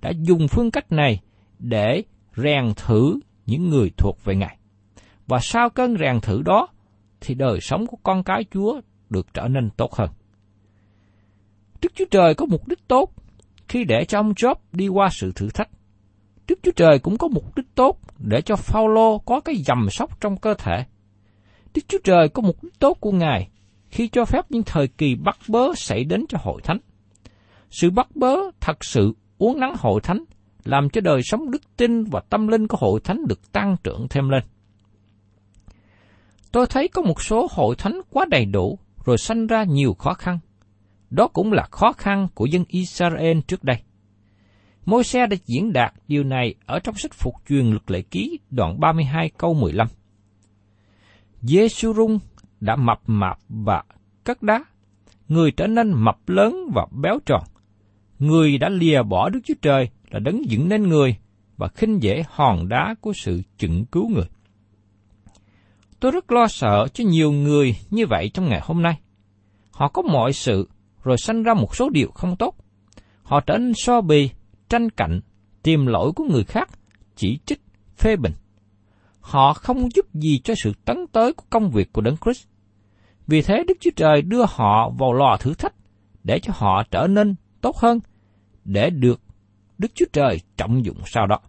đã 0.00 0.12
dùng 0.20 0.48
phương 0.48 0.70
cách 0.70 0.92
này 0.92 1.20
để 1.58 2.02
rèn 2.36 2.72
thử 2.76 3.20
những 3.46 3.68
người 3.68 3.90
thuộc 3.96 4.24
về 4.24 4.36
Ngài. 4.36 4.58
Và 5.26 5.38
sau 5.42 5.70
cơn 5.70 5.96
rèn 5.96 6.20
thử 6.20 6.42
đó, 6.42 6.68
thì 7.20 7.34
đời 7.34 7.60
sống 7.60 7.86
của 7.86 7.96
con 8.02 8.22
cái 8.22 8.44
Chúa 8.50 8.80
được 9.10 9.34
trở 9.34 9.48
nên 9.48 9.70
tốt 9.70 9.94
hơn. 9.94 10.10
Đức 11.82 11.92
Chúa 11.94 12.04
Trời 12.10 12.34
có 12.34 12.46
mục 12.46 12.68
đích 12.68 12.88
tốt 12.88 13.12
khi 13.68 13.84
để 13.84 14.04
cho 14.04 14.18
ông 14.18 14.32
Job 14.32 14.54
đi 14.72 14.88
qua 14.88 15.08
sự 15.12 15.32
thử 15.32 15.48
thách. 15.48 15.68
Đức 16.48 16.58
Chúa 16.62 16.72
Trời 16.76 16.98
cũng 16.98 17.18
có 17.18 17.28
mục 17.28 17.56
đích 17.56 17.74
tốt 17.74 17.98
để 18.18 18.40
cho 18.40 18.56
Phaolô 18.56 19.18
có 19.18 19.40
cái 19.40 19.56
dầm 19.56 19.90
sóc 19.90 20.20
trong 20.20 20.36
cơ 20.36 20.54
thể. 20.54 20.84
Đức 21.74 21.82
Chúa 21.88 21.98
Trời 22.04 22.28
có 22.28 22.42
mục 22.42 22.64
đích 22.64 22.78
tốt 22.78 22.96
của 23.00 23.12
Ngài 23.12 23.48
khi 23.90 24.08
cho 24.08 24.24
phép 24.24 24.50
những 24.50 24.62
thời 24.62 24.88
kỳ 24.88 25.14
bắt 25.14 25.38
bớ 25.48 25.74
xảy 25.74 26.04
đến 26.04 26.24
cho 26.28 26.38
hội 26.40 26.60
thánh. 26.64 26.78
Sự 27.70 27.90
bắt 27.90 28.08
bớ 28.14 28.36
thật 28.60 28.84
sự 28.84 29.12
uốn 29.38 29.60
nắng 29.60 29.74
hội 29.78 30.00
thánh, 30.00 30.24
làm 30.64 30.90
cho 30.90 31.00
đời 31.00 31.20
sống 31.22 31.50
đức 31.50 31.62
tin 31.76 32.04
và 32.04 32.20
tâm 32.30 32.48
linh 32.48 32.66
của 32.68 32.76
hội 32.80 33.00
thánh 33.04 33.26
được 33.26 33.52
tăng 33.52 33.76
trưởng 33.84 34.06
thêm 34.10 34.28
lên. 34.28 34.42
Tôi 36.52 36.66
thấy 36.66 36.88
có 36.88 37.02
một 37.02 37.22
số 37.22 37.46
hội 37.50 37.76
thánh 37.76 38.00
quá 38.10 38.26
đầy 38.30 38.44
đủ 38.44 38.78
rồi 39.04 39.18
sanh 39.18 39.46
ra 39.46 39.64
nhiều 39.64 39.94
khó 39.94 40.14
khăn. 40.14 40.38
Đó 41.10 41.28
cũng 41.28 41.52
là 41.52 41.68
khó 41.70 41.92
khăn 41.92 42.28
của 42.34 42.46
dân 42.46 42.64
Israel 42.68 43.38
trước 43.46 43.64
đây. 43.64 43.76
Môi 44.84 45.04
xe 45.04 45.26
đã 45.26 45.36
diễn 45.46 45.72
đạt 45.72 45.94
điều 46.08 46.24
này 46.24 46.54
ở 46.66 46.78
trong 46.78 46.94
sách 46.94 47.12
phục 47.12 47.34
truyền 47.48 47.70
luật 47.70 47.90
lệ 47.90 48.02
ký 48.02 48.38
đoạn 48.50 48.80
32 48.80 49.30
câu 49.38 49.54
15. 49.54 49.88
Giê-xu-rung 51.42 52.18
đã 52.60 52.76
mập 52.76 53.00
mạp 53.06 53.38
và 53.48 53.82
cất 54.24 54.42
đá. 54.42 54.64
Người 55.28 55.50
trở 55.50 55.66
nên 55.66 55.92
mập 55.92 56.28
lớn 56.28 56.70
và 56.74 56.86
béo 57.02 57.18
tròn. 57.26 57.42
Người 58.18 58.58
đã 58.58 58.68
lìa 58.68 59.02
bỏ 59.02 59.28
Đức 59.28 59.40
Chúa 59.44 59.54
Trời 59.62 59.88
là 60.10 60.18
đấng 60.18 60.50
dựng 60.50 60.68
nên 60.68 60.88
người 60.88 61.16
và 61.56 61.68
khinh 61.68 62.02
dễ 62.02 62.22
hòn 62.28 62.68
đá 62.68 62.94
của 63.00 63.12
sự 63.12 63.42
chừng 63.58 63.84
cứu 63.84 64.08
người. 64.08 64.28
Tôi 66.00 66.12
rất 66.12 66.32
lo 66.32 66.46
sợ 66.46 66.88
cho 66.94 67.04
nhiều 67.04 67.32
người 67.32 67.76
như 67.90 68.06
vậy 68.06 68.30
trong 68.34 68.48
ngày 68.48 68.60
hôm 68.62 68.82
nay. 68.82 69.00
Họ 69.70 69.88
có 69.88 70.02
mọi 70.02 70.32
sự, 70.32 70.68
rồi 71.02 71.16
sanh 71.18 71.42
ra 71.42 71.54
một 71.54 71.76
số 71.76 71.90
điều 71.90 72.10
không 72.14 72.36
tốt. 72.36 72.54
Họ 73.22 73.40
trở 73.40 73.58
nên 73.58 73.72
so 73.76 74.00
bì, 74.00 74.30
tranh 74.68 74.90
cạnh, 74.90 75.20
tìm 75.62 75.86
lỗi 75.86 76.12
của 76.16 76.24
người 76.24 76.44
khác, 76.44 76.68
chỉ 77.16 77.38
trích, 77.46 77.60
phê 77.96 78.16
bình. 78.16 78.32
Họ 79.28 79.52
không 79.52 79.88
giúp 79.94 80.14
gì 80.14 80.38
cho 80.44 80.54
sự 80.62 80.72
tấn 80.84 80.96
tới 81.12 81.32
của 81.32 81.44
công 81.50 81.70
việc 81.70 81.92
của 81.92 82.00
Đấng 82.00 82.16
Christ. 82.16 82.46
Vì 83.26 83.42
thế 83.42 83.64
Đức 83.68 83.74
Chúa 83.80 83.90
Trời 83.96 84.22
đưa 84.22 84.44
họ 84.48 84.90
vào 84.98 85.12
lò 85.12 85.36
thử 85.40 85.54
thách 85.54 85.74
để 86.24 86.38
cho 86.38 86.52
họ 86.56 86.82
trở 86.90 87.06
nên 87.06 87.34
tốt 87.60 87.76
hơn, 87.76 88.00
để 88.64 88.90
được 88.90 89.20
Đức 89.78 89.88
Chúa 89.94 90.04
Trời 90.12 90.40
trọng 90.56 90.84
dụng 90.84 90.96
sau 91.06 91.26
đó. 91.26 91.40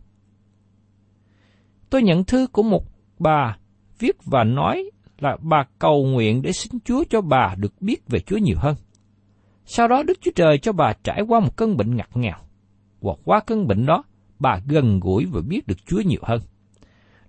Tôi 1.90 2.04
nhận 2.04 2.24
thư 2.24 2.48
của 2.48 2.64
một 2.64 2.84
bà 3.20 3.58
viết 4.00 4.16
và 4.26 4.44
nói 4.44 4.84
là 5.20 5.38
bà 5.42 5.64
cầu 5.80 6.06
nguyện 6.06 6.42
để 6.42 6.52
xin 6.52 6.80
Chúa 6.86 7.04
cho 7.10 7.22
bà 7.22 7.56
được 7.58 7.82
biết 7.82 8.08
về 8.08 8.20
Chúa 8.20 8.38
nhiều 8.38 8.58
hơn. 8.60 8.76
Sau 9.66 9.88
đó 9.88 10.04
Đức 10.04 10.18
Chúa 10.22 10.32
Trời 10.36 10.58
cho 10.58 10.72
bà 10.72 10.94
trải 11.04 11.22
qua 11.28 11.40
một 11.40 11.58
cơn 11.58 11.78
bệnh 11.78 11.96
ngặt 11.96 12.10
nghèo. 12.14 12.38
hoặc 13.02 13.20
qua 13.26 13.40
cơn 13.40 13.68
bệnh 13.68 13.86
đó, 13.86 14.04
bà 14.40 14.60
gần 14.68 15.00
gũi 15.00 15.26
và 15.26 15.42
biết 15.48 15.68
được 15.68 15.86
Chúa 15.86 16.02
nhiều 16.02 16.22
hơn. 16.24 16.42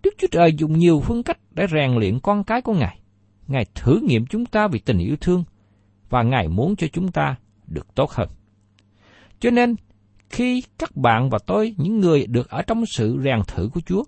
Đức 0.02 0.14
Chúa 0.18 0.26
Trời 0.30 0.52
dùng 0.52 0.78
nhiều 0.78 1.00
phương 1.00 1.22
cách 1.22 1.38
để 1.50 1.66
rèn 1.72 1.94
luyện 1.94 2.20
con 2.20 2.44
cái 2.44 2.62
của 2.62 2.74
Ngài. 2.74 2.98
Ngài 3.48 3.64
thử 3.74 4.00
nghiệm 4.02 4.26
chúng 4.26 4.46
ta 4.46 4.68
vì 4.68 4.78
tình 4.78 4.98
yêu 4.98 5.16
thương 5.20 5.44
và 6.10 6.22
Ngài 6.22 6.48
muốn 6.48 6.76
cho 6.76 6.86
chúng 6.92 7.12
ta 7.12 7.36
được 7.66 7.94
tốt 7.94 8.10
hơn. 8.10 8.28
Cho 9.40 9.50
nên, 9.50 9.74
khi 10.30 10.62
các 10.78 10.96
bạn 10.96 11.30
và 11.30 11.38
tôi, 11.46 11.74
những 11.76 12.00
người 12.00 12.26
được 12.26 12.48
ở 12.48 12.62
trong 12.62 12.84
sự 12.86 13.20
rèn 13.24 13.38
thử 13.46 13.68
của 13.74 13.80
Chúa, 13.80 14.02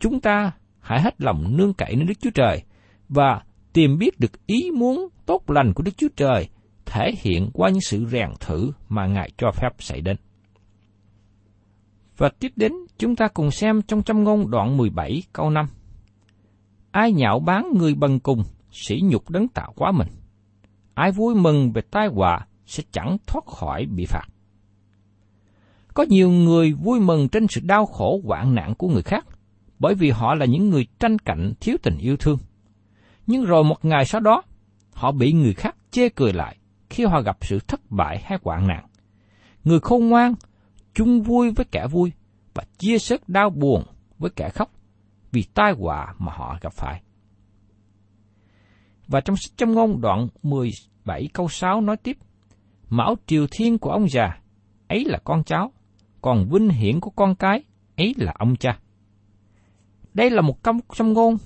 chúng 0.00 0.20
ta 0.20 0.52
hãy 0.80 1.00
hết 1.00 1.20
lòng 1.20 1.56
nương 1.56 1.74
cậy 1.74 1.96
nơi 1.96 2.04
Đức 2.04 2.20
Chúa 2.20 2.30
Trời 2.30 2.62
và 3.08 3.42
tìm 3.72 3.98
biết 3.98 4.20
được 4.20 4.46
ý 4.46 4.70
muốn 4.70 5.08
tốt 5.26 5.50
lành 5.50 5.72
của 5.74 5.82
Đức 5.82 5.96
Chúa 5.96 6.08
Trời 6.16 6.48
thể 6.84 7.12
hiện 7.18 7.50
qua 7.52 7.70
những 7.70 7.80
sự 7.80 8.06
rèn 8.10 8.28
thử 8.40 8.72
mà 8.88 9.06
Ngài 9.06 9.30
cho 9.38 9.50
phép 9.52 9.70
xảy 9.78 10.00
đến. 10.00 10.16
Và 12.16 12.28
tiếp 12.28 12.52
đến, 12.56 12.72
chúng 12.98 13.16
ta 13.16 13.28
cùng 13.28 13.50
xem 13.50 13.82
trong 13.82 14.02
châm 14.02 14.24
ngôn 14.24 14.50
đoạn 14.50 14.76
17 14.76 15.22
câu 15.32 15.50
5. 15.50 15.66
Ai 16.90 17.12
nhạo 17.12 17.40
báng 17.40 17.72
người 17.76 17.94
bằng 17.94 18.20
cùng, 18.20 18.42
sỉ 18.70 19.00
nhục 19.04 19.30
đấng 19.30 19.48
tạo 19.48 19.72
quá 19.76 19.92
mình. 19.92 20.08
Ai 20.94 21.12
vui 21.12 21.34
mừng 21.34 21.72
về 21.72 21.82
tai 21.90 22.08
họa 22.08 22.46
sẽ 22.66 22.82
chẳng 22.92 23.16
thoát 23.26 23.46
khỏi 23.46 23.86
bị 23.86 24.06
phạt. 24.06 24.24
Có 25.94 26.04
nhiều 26.08 26.30
người 26.30 26.72
vui 26.72 27.00
mừng 27.00 27.28
trên 27.28 27.46
sự 27.48 27.60
đau 27.64 27.86
khổ 27.86 28.20
hoạn 28.24 28.54
nạn 28.54 28.74
của 28.74 28.88
người 28.88 29.02
khác, 29.02 29.26
bởi 29.78 29.94
vì 29.94 30.10
họ 30.10 30.34
là 30.34 30.46
những 30.46 30.70
người 30.70 30.86
tranh 31.00 31.18
cạnh 31.18 31.52
thiếu 31.60 31.76
tình 31.82 31.98
yêu 31.98 32.16
thương. 32.16 32.38
Nhưng 33.26 33.44
rồi 33.44 33.64
một 33.64 33.84
ngày 33.84 34.04
sau 34.04 34.20
đó, 34.20 34.42
họ 34.92 35.12
bị 35.12 35.32
người 35.32 35.54
khác 35.54 35.76
chê 35.90 36.08
cười 36.08 36.32
lại 36.32 36.56
khi 36.90 37.04
họ 37.04 37.22
gặp 37.22 37.36
sự 37.40 37.58
thất 37.68 37.80
bại 37.90 38.22
hay 38.24 38.38
hoạn 38.42 38.66
nạn. 38.66 38.86
Người 39.64 39.80
khôn 39.80 40.08
ngoan, 40.08 40.34
chung 40.94 41.22
vui 41.22 41.50
với 41.50 41.64
kẻ 41.64 41.86
vui 41.90 42.12
và 42.54 42.64
chia 42.78 42.98
sớt 42.98 43.28
đau 43.28 43.50
buồn 43.50 43.82
với 44.18 44.30
kẻ 44.36 44.48
khóc 44.48 44.70
vì 45.32 45.44
tai 45.54 45.72
họa 45.72 46.14
mà 46.18 46.32
họ 46.32 46.58
gặp 46.60 46.72
phải. 46.72 47.02
Và 49.08 49.20
trong 49.20 49.36
sách 49.36 49.56
châm 49.56 49.72
ngôn 49.72 50.00
đoạn 50.00 50.28
17 50.42 51.28
câu 51.32 51.48
6 51.48 51.80
nói 51.80 51.96
tiếp, 51.96 52.16
Mão 52.88 53.16
triều 53.26 53.46
thiên 53.50 53.78
của 53.78 53.90
ông 53.90 54.08
già, 54.08 54.40
ấy 54.88 55.04
là 55.04 55.18
con 55.24 55.44
cháu, 55.44 55.72
còn 56.20 56.48
vinh 56.50 56.68
hiển 56.68 57.00
của 57.00 57.10
con 57.10 57.34
cái, 57.34 57.62
ấy 57.96 58.14
là 58.16 58.32
ông 58.38 58.56
cha. 58.56 58.78
Đây 60.14 60.30
là 60.30 60.40
một 60.40 60.62
công 60.62 60.80
châm 60.94 61.12
ngôn 61.12 61.36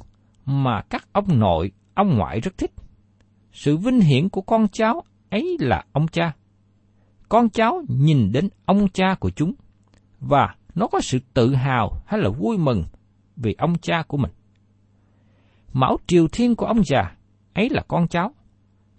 mà 0.45 0.83
các 0.91 1.09
ông 1.13 1.39
nội, 1.39 1.73
ông 1.95 2.17
ngoại 2.19 2.41
rất 2.41 2.59
thích. 2.59 2.73
Sự 3.53 3.77
vinh 3.77 4.01
hiển 4.01 4.29
của 4.29 4.41
con 4.41 4.69
cháu 4.69 5.03
ấy 5.31 5.57
là 5.61 5.85
ông 5.93 6.09
cha. 6.09 6.33
Con 7.29 7.51
cháu 7.51 7.83
nhìn 7.89 8.33
đến 8.33 8.49
ông 8.65 8.89
cha 8.89 9.15
của 9.21 9.31
chúng, 9.31 9.55
và 10.21 10.55
nó 10.75 10.87
có 10.87 11.01
sự 11.01 11.19
tự 11.35 11.55
hào 11.55 12.03
hay 12.07 12.21
là 12.21 12.29
vui 12.29 12.59
mừng 12.59 12.85
vì 13.37 13.55
ông 13.59 13.79
cha 13.79 14.03
của 14.09 14.17
mình. 14.17 14.31
Mão 15.73 15.97
triều 16.07 16.29
thiên 16.29 16.57
của 16.57 16.67
ông 16.67 16.85
già, 16.85 17.17
ấy 17.55 17.71
là 17.71 17.83
con 17.89 18.09
cháu. 18.09 18.33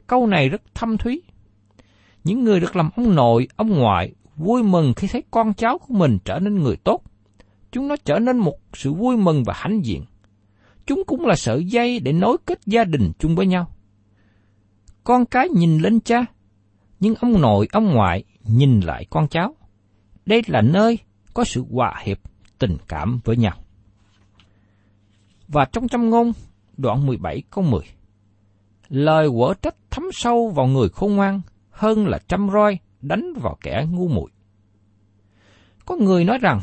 Câu 0.08 0.28
này 0.28 0.50
rất 0.50 0.62
thâm 0.74 0.98
thúy. 0.98 1.22
Những 2.24 2.44
người 2.44 2.60
được 2.60 2.76
làm 2.76 2.90
ông 2.96 3.16
nội, 3.16 3.48
ông 3.56 3.70
ngoại 3.70 4.14
vui 4.36 4.64
mừng 4.64 4.94
khi 4.94 5.08
thấy 5.08 5.24
con 5.32 5.54
cháu 5.54 5.78
của 5.78 5.94
mình 5.94 6.18
trở 6.26 6.40
nên 6.40 6.56
người 6.56 6.76
tốt. 6.76 7.02
Chúng 7.72 7.88
nó 7.88 7.96
trở 8.06 8.20
nên 8.20 8.38
một 8.38 8.58
sự 8.74 8.94
vui 8.94 9.18
mừng 9.18 9.44
và 9.44 9.54
hãnh 9.58 9.86
diện. 9.86 10.04
Chúng 10.86 11.04
cũng 11.08 11.26
là 11.26 11.36
sợi 11.36 11.66
dây 11.66 12.00
để 12.00 12.14
nối 12.14 12.38
kết 12.46 12.60
gia 12.66 12.84
đình 12.84 13.12
chung 13.20 13.36
với 13.36 13.48
nhau. 13.48 13.72
Con 15.04 15.26
cái 15.26 15.50
nhìn 15.50 15.78
lên 15.78 16.00
cha, 16.00 16.26
nhưng 17.00 17.16
ông 17.16 17.42
nội, 17.42 17.68
ông 17.72 17.94
ngoại 17.94 18.24
nhìn 18.44 18.80
lại 18.80 19.06
con 19.10 19.28
cháu. 19.28 19.56
Đây 20.26 20.42
là 20.48 20.62
nơi 20.62 21.00
có 21.34 21.44
sự 21.44 21.66
hòa 21.72 22.02
hiệp, 22.04 22.18
tình 22.60 22.78
cảm 22.88 23.20
với 23.24 23.38
nhau. 23.38 23.58
Và 25.48 25.66
trong 25.66 25.88
trăm 25.88 26.10
ngôn, 26.10 26.32
đoạn 26.78 27.06
17 27.06 27.44
câu 27.52 27.64
10, 27.64 27.82
Lời 28.90 29.30
quở 29.38 29.54
trách 29.62 29.76
thấm 29.90 30.04
sâu 30.12 30.50
vào 30.50 30.68
người 30.68 30.90
khôn 30.90 31.16
ngoan 31.16 31.42
hơn 31.70 32.08
là 32.08 32.20
trăm 32.28 32.50
roi 32.54 32.80
đánh 33.02 33.34
vào 33.42 33.58
kẻ 33.62 33.86
ngu 33.90 34.08
muội. 34.08 34.32
Có 35.86 35.96
người 35.96 36.24
nói 36.24 36.38
rằng, 36.38 36.60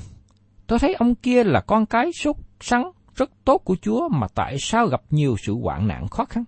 tôi 0.66 0.78
thấy 0.78 0.94
ông 0.94 1.14
kia 1.14 1.44
là 1.44 1.60
con 1.60 1.86
cái 1.86 2.10
sốt 2.12 2.36
sắn 2.60 2.82
rất 3.14 3.30
tốt 3.44 3.58
của 3.64 3.76
Chúa 3.82 4.08
mà 4.08 4.26
tại 4.34 4.56
sao 4.60 4.86
gặp 4.86 5.02
nhiều 5.10 5.36
sự 5.38 5.54
hoạn 5.62 5.88
nạn 5.88 6.08
khó 6.08 6.24
khăn? 6.24 6.44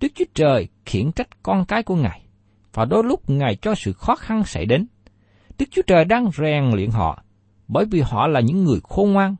Đức 0.00 0.08
Chúa 0.14 0.24
Trời 0.34 0.68
khiển 0.84 1.12
trách 1.12 1.42
con 1.42 1.64
cái 1.64 1.82
của 1.82 1.96
Ngài, 1.96 2.22
và 2.74 2.84
đôi 2.84 3.04
lúc 3.04 3.30
Ngài 3.30 3.56
cho 3.56 3.74
sự 3.74 3.92
khó 3.92 4.16
khăn 4.16 4.44
xảy 4.44 4.66
đến. 4.66 4.86
Đức 5.58 5.66
Chúa 5.70 5.82
Trời 5.86 6.04
đang 6.04 6.30
rèn 6.30 6.70
luyện 6.70 6.90
họ, 6.90 7.22
bởi 7.68 7.84
vì 7.84 8.00
họ 8.00 8.26
là 8.26 8.40
những 8.40 8.64
người 8.64 8.80
khôn 8.82 9.12
ngoan. 9.12 9.36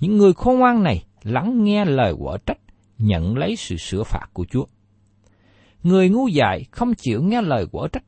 Những 0.00 0.16
người 0.16 0.32
khôn 0.32 0.58
ngoan 0.58 0.82
này 0.82 1.04
lắng 1.22 1.64
nghe 1.64 1.84
lời 1.84 2.14
quở 2.18 2.36
trách, 2.46 2.58
nhận 2.98 3.36
lấy 3.36 3.56
sự 3.56 3.76
sửa 3.76 4.02
phạt 4.02 4.26
của 4.32 4.44
Chúa. 4.50 4.64
Người 5.82 6.08
ngu 6.08 6.28
dại 6.28 6.64
không 6.70 6.94
chịu 6.94 7.22
nghe 7.22 7.42
lời 7.42 7.66
quở 7.72 7.88
trách, 7.88 8.04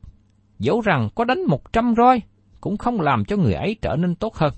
dẫu 0.59 0.81
rằng 0.81 1.09
có 1.15 1.23
đánh 1.23 1.43
một 1.47 1.73
trăm 1.73 1.93
roi, 1.97 2.21
cũng 2.61 2.77
không 2.77 3.01
làm 3.01 3.25
cho 3.25 3.37
người 3.37 3.53
ấy 3.53 3.75
trở 3.81 3.95
nên 3.95 4.15
tốt 4.15 4.35
hơn, 4.35 4.53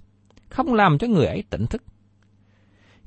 không 0.50 0.74
làm 0.74 0.98
cho 0.98 1.08
người 1.08 1.26
ấy 1.26 1.44
tỉnh 1.50 1.66
thức. 1.68 1.84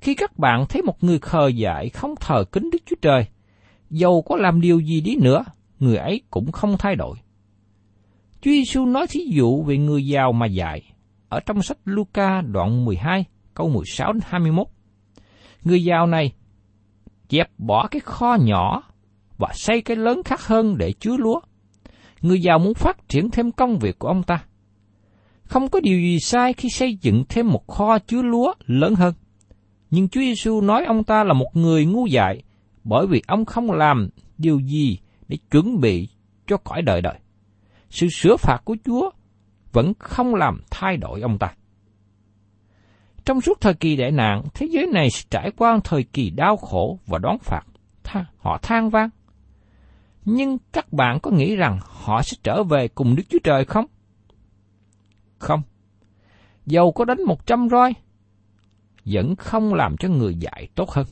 Khi 0.01 0.15
các 0.15 0.39
bạn 0.39 0.67
thấy 0.69 0.83
một 0.83 1.05
người 1.05 1.19
khờ 1.19 1.49
dại 1.49 1.89
không 1.89 2.15
thờ 2.21 2.45
kính 2.53 2.71
Đức 2.73 2.79
Chúa 2.87 2.97
Trời, 3.03 3.27
dầu 3.91 4.23
có 4.23 4.37
làm 4.37 4.61
điều 4.61 4.81
gì 4.81 5.01
đi 5.01 5.17
nữa, 5.17 5.45
người 5.81 5.97
ấy 5.97 6.21
cũng 6.31 6.53
không 6.53 6.77
thay 6.79 6.97
đổi. 6.97 7.17
Chúa 8.41 8.51
Giêsu 8.51 8.87
nói 8.87 9.07
thí 9.07 9.21
dụ 9.21 9.63
về 9.63 9.79
người 9.79 10.07
giàu 10.07 10.33
mà 10.33 10.47
dạy, 10.47 10.83
ở 11.29 11.41
trong 11.41 11.63
sách 11.63 11.79
Luca 11.85 12.41
đoạn 12.41 12.85
12 12.85 13.25
câu 13.55 13.69
16 13.69 14.13
đến 14.13 14.23
21. 14.27 14.67
Người 15.65 15.85
giàu 15.85 16.07
này 16.07 16.33
dẹp 17.29 17.51
bỏ 17.59 17.89
cái 17.91 18.01
kho 18.01 18.37
nhỏ 18.41 18.83
và 19.39 19.49
xây 19.55 19.83
cái 19.83 19.97
lớn 19.97 20.23
khác 20.25 20.47
hơn 20.47 20.79
để 20.79 20.93
chứa 20.93 21.17
lúa. 21.17 21.41
Người 22.21 22.43
giàu 22.43 22.59
muốn 22.59 22.75
phát 22.75 23.09
triển 23.09 23.31
thêm 23.31 23.53
công 23.53 23.79
việc 23.79 23.99
của 23.99 24.09
ông 24.09 24.23
ta. 24.23 24.45
Không 25.43 25.69
có 25.69 25.81
điều 25.81 26.01
gì 26.01 26.19
sai 26.21 26.53
khi 26.53 26.69
xây 26.71 26.99
dựng 27.01 27.25
thêm 27.29 27.49
một 27.49 27.67
kho 27.67 27.99
chứa 27.99 28.23
lúa 28.23 28.55
lớn 28.67 28.95
hơn. 28.95 29.15
Nhưng 29.91 30.09
Chúa 30.09 30.21
Giêsu 30.21 30.61
nói 30.61 30.85
ông 30.85 31.05
ta 31.05 31.25
là 31.25 31.33
một 31.33 31.49
người 31.55 31.87
ngu 31.87 32.07
dại 32.07 32.43
bởi 32.85 33.07
vì 33.07 33.23
ông 33.27 33.45
không 33.45 33.71
làm 33.71 34.09
điều 34.39 34.61
gì 34.61 34.99
để 35.29 35.39
chuẩn 35.51 35.81
bị 35.81 36.09
cho 36.47 36.57
cõi 36.57 36.83
đời 36.83 37.03
đời. 37.03 37.19
Sự 37.91 38.09
sửa 38.09 38.37
phạt 38.37 38.59
của 38.65 38.77
Chúa 38.85 39.11
vẫn 39.73 39.93
không 39.99 40.35
làm 40.35 40.61
thay 40.71 40.97
đổi 40.97 41.21
ông 41.21 41.39
ta. 41.39 41.55
Trong 43.25 43.41
suốt 43.41 43.61
thời 43.61 43.75
kỳ 43.75 43.97
đại 43.97 44.11
nạn, 44.11 44.43
thế 44.55 44.67
giới 44.71 44.87
này 44.87 45.11
sẽ 45.11 45.25
trải 45.31 45.51
qua 45.57 45.79
thời 45.85 46.03
kỳ 46.03 46.31
đau 46.31 46.57
khổ 46.57 46.99
và 47.07 47.19
đón 47.19 47.39
phạt. 47.39 47.63
Tha, 48.05 48.25
họ 48.39 48.59
than 48.63 48.91
vang. 48.91 49.11
Nhưng 50.25 50.59
các 50.73 50.93
bạn 50.93 51.21
có 51.21 51.31
nghĩ 51.31 51.57
rằng 51.57 51.79
họ 51.83 52.23
sẽ 52.23 52.37
trở 52.43 52.63
về 52.63 52.89
cùng 52.89 53.17
Đức 53.17 53.23
Chúa 53.29 53.39
Trời 53.45 53.65
không? 53.65 53.85
Không. 55.39 55.63
Dầu 56.67 56.93
có 56.93 57.05
đánh 57.05 57.23
một 57.27 57.47
trăm 57.47 57.69
roi, 57.69 57.93
vẫn 59.05 59.37
không 59.37 59.75
làm 59.75 59.97
cho 59.97 60.09
người 60.09 60.35
dạy 60.35 60.69
tốt 60.75 60.91
hơn. 60.91 61.07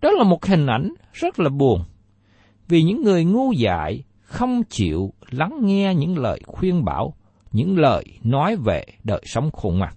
Đó 0.00 0.10
là 0.10 0.24
một 0.24 0.46
hình 0.46 0.66
ảnh 0.66 0.94
rất 1.12 1.40
là 1.40 1.48
buồn, 1.48 1.84
vì 2.70 2.82
những 2.82 3.02
người 3.02 3.24
ngu 3.24 3.52
dại 3.52 4.02
không 4.20 4.62
chịu 4.64 5.12
lắng 5.30 5.58
nghe 5.62 5.94
những 5.94 6.18
lời 6.18 6.40
khuyên 6.46 6.84
bảo, 6.84 7.14
những 7.52 7.78
lời 7.78 8.04
nói 8.22 8.56
về 8.56 8.84
đời 9.04 9.22
sống 9.24 9.50
khôn 9.50 9.78
ngoan. 9.78 9.92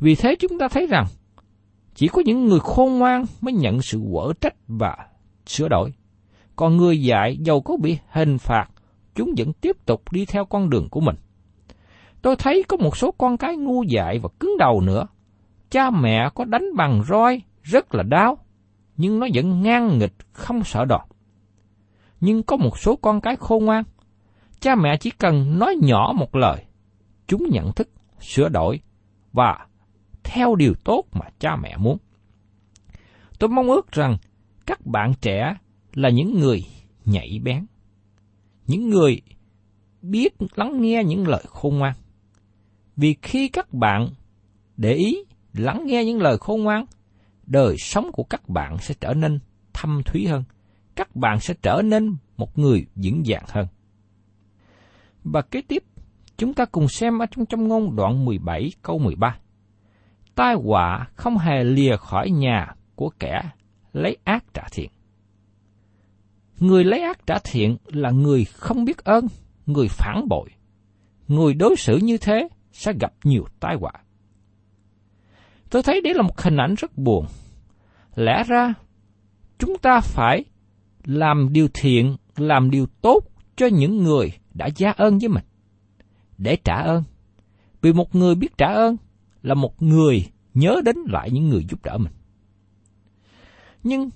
Vì 0.00 0.14
thế 0.14 0.36
chúng 0.40 0.58
ta 0.58 0.68
thấy 0.68 0.86
rằng, 0.86 1.06
chỉ 1.94 2.08
có 2.08 2.22
những 2.24 2.44
người 2.46 2.60
khôn 2.60 2.98
ngoan 2.98 3.24
mới 3.40 3.52
nhận 3.52 3.82
sự 3.82 4.00
quở 4.12 4.32
trách 4.40 4.54
và 4.68 4.96
sửa 5.46 5.68
đổi. 5.68 5.92
Còn 6.56 6.76
người 6.76 7.02
dại 7.02 7.36
dầu 7.40 7.60
có 7.60 7.76
bị 7.76 7.98
hình 8.10 8.38
phạt, 8.38 8.66
chúng 9.14 9.34
vẫn 9.36 9.52
tiếp 9.52 9.76
tục 9.86 10.12
đi 10.12 10.24
theo 10.24 10.44
con 10.44 10.70
đường 10.70 10.88
của 10.90 11.00
mình. 11.00 11.16
Tôi 12.22 12.36
thấy 12.36 12.64
có 12.68 12.76
một 12.76 12.96
số 12.96 13.10
con 13.18 13.36
cái 13.36 13.56
ngu 13.56 13.82
dại 13.82 14.18
và 14.18 14.28
cứng 14.40 14.56
đầu 14.58 14.80
nữa. 14.80 15.06
Cha 15.70 15.90
mẹ 15.90 16.30
có 16.34 16.44
đánh 16.44 16.76
bằng 16.76 17.02
roi 17.08 17.42
rất 17.62 17.94
là 17.94 18.02
đau, 18.02 18.38
nhưng 18.96 19.20
nó 19.20 19.26
vẫn 19.34 19.62
ngang 19.62 19.98
nghịch 19.98 20.14
không 20.32 20.64
sợ 20.64 20.84
đòn. 20.84 21.00
Nhưng 22.26 22.42
có 22.42 22.56
một 22.56 22.78
số 22.78 22.96
con 22.96 23.20
cái 23.20 23.36
khôn 23.36 23.64
ngoan, 23.64 23.84
cha 24.60 24.74
mẹ 24.74 24.96
chỉ 24.96 25.10
cần 25.10 25.58
nói 25.58 25.76
nhỏ 25.82 26.12
một 26.16 26.36
lời, 26.36 26.64
chúng 27.26 27.42
nhận 27.50 27.72
thức, 27.72 27.88
sửa 28.20 28.48
đổi 28.48 28.80
và 29.32 29.66
theo 30.24 30.54
điều 30.54 30.74
tốt 30.84 31.04
mà 31.12 31.26
cha 31.38 31.56
mẹ 31.56 31.76
muốn. 31.76 31.98
Tôi 33.38 33.50
mong 33.50 33.66
ước 33.66 33.92
rằng 33.92 34.16
các 34.66 34.86
bạn 34.86 35.12
trẻ 35.20 35.56
là 35.94 36.08
những 36.08 36.40
người 36.40 36.64
nhạy 37.04 37.40
bén, 37.44 37.66
những 38.66 38.90
người 38.90 39.20
biết 40.02 40.34
lắng 40.54 40.80
nghe 40.80 41.04
những 41.04 41.28
lời 41.28 41.44
khôn 41.48 41.78
ngoan. 41.78 41.94
Vì 42.96 43.16
khi 43.22 43.48
các 43.48 43.72
bạn 43.72 44.08
để 44.76 44.92
ý 44.92 45.24
lắng 45.52 45.82
nghe 45.86 46.04
những 46.04 46.20
lời 46.20 46.38
khôn 46.38 46.62
ngoan, 46.62 46.84
đời 47.46 47.76
sống 47.78 48.12
của 48.12 48.24
các 48.24 48.48
bạn 48.48 48.78
sẽ 48.78 48.94
trở 49.00 49.14
nên 49.14 49.38
thâm 49.72 50.02
thúy 50.04 50.26
hơn. 50.26 50.44
Các 50.96 51.16
bạn 51.16 51.40
sẽ 51.40 51.54
trở 51.62 51.82
nên 51.84 52.16
một 52.36 52.58
người 52.58 52.86
vững 52.94 53.22
vàng 53.26 53.44
hơn. 53.48 53.66
Và 55.24 55.42
kế 55.42 55.62
tiếp, 55.68 55.82
chúng 56.36 56.54
ta 56.54 56.64
cùng 56.64 56.88
xem 56.88 57.18
ở 57.18 57.26
trong 57.26 57.46
trong 57.46 57.68
ngôn 57.68 57.96
đoạn 57.96 58.24
17 58.24 58.72
câu 58.82 58.98
13. 58.98 59.38
Tai 60.34 60.54
họa 60.54 61.08
không 61.14 61.38
hề 61.38 61.64
lìa 61.64 61.96
khỏi 61.96 62.30
nhà 62.30 62.74
của 62.94 63.10
kẻ 63.18 63.40
lấy 63.92 64.16
ác 64.24 64.44
trả 64.54 64.62
thiện. 64.72 64.90
Người 66.60 66.84
lấy 66.84 67.00
ác 67.00 67.26
trả 67.26 67.38
thiện 67.44 67.76
là 67.86 68.10
người 68.10 68.44
không 68.44 68.84
biết 68.84 69.04
ơn, 69.04 69.26
người 69.66 69.88
phản 69.88 70.28
bội. 70.28 70.50
Người 71.28 71.54
đối 71.54 71.76
xử 71.76 71.96
như 71.96 72.18
thế 72.18 72.48
sẽ 72.72 72.92
gặp 73.00 73.12
nhiều 73.24 73.44
tai 73.60 73.76
họa. 73.80 73.92
Tôi 75.70 75.82
thấy 75.82 76.00
đấy 76.00 76.14
là 76.14 76.22
một 76.22 76.40
hình 76.40 76.56
ảnh 76.56 76.74
rất 76.74 76.98
buồn. 76.98 77.26
Lẽ 78.14 78.44
ra, 78.46 78.74
chúng 79.58 79.78
ta 79.78 80.00
phải 80.00 80.44
làm 81.06 81.52
điều 81.52 81.68
thiện, 81.74 82.16
làm 82.36 82.70
điều 82.70 82.86
tốt 82.86 83.20
cho 83.56 83.66
những 83.66 84.04
người 84.04 84.32
đã 84.54 84.68
gia 84.76 84.90
ơn 84.90 85.18
với 85.18 85.28
mình. 85.28 85.44
Để 86.38 86.56
trả 86.64 86.76
ơn. 86.76 87.02
Vì 87.82 87.92
một 87.92 88.14
người 88.14 88.34
biết 88.34 88.58
trả 88.58 88.66
ơn 88.66 88.96
là 89.42 89.54
một 89.54 89.82
người 89.82 90.26
nhớ 90.54 90.80
đến 90.84 90.96
lại 91.06 91.30
những 91.30 91.48
người 91.48 91.64
giúp 91.70 91.84
đỡ 91.84 91.98
mình. 91.98 92.12
Nhưng 93.82 94.10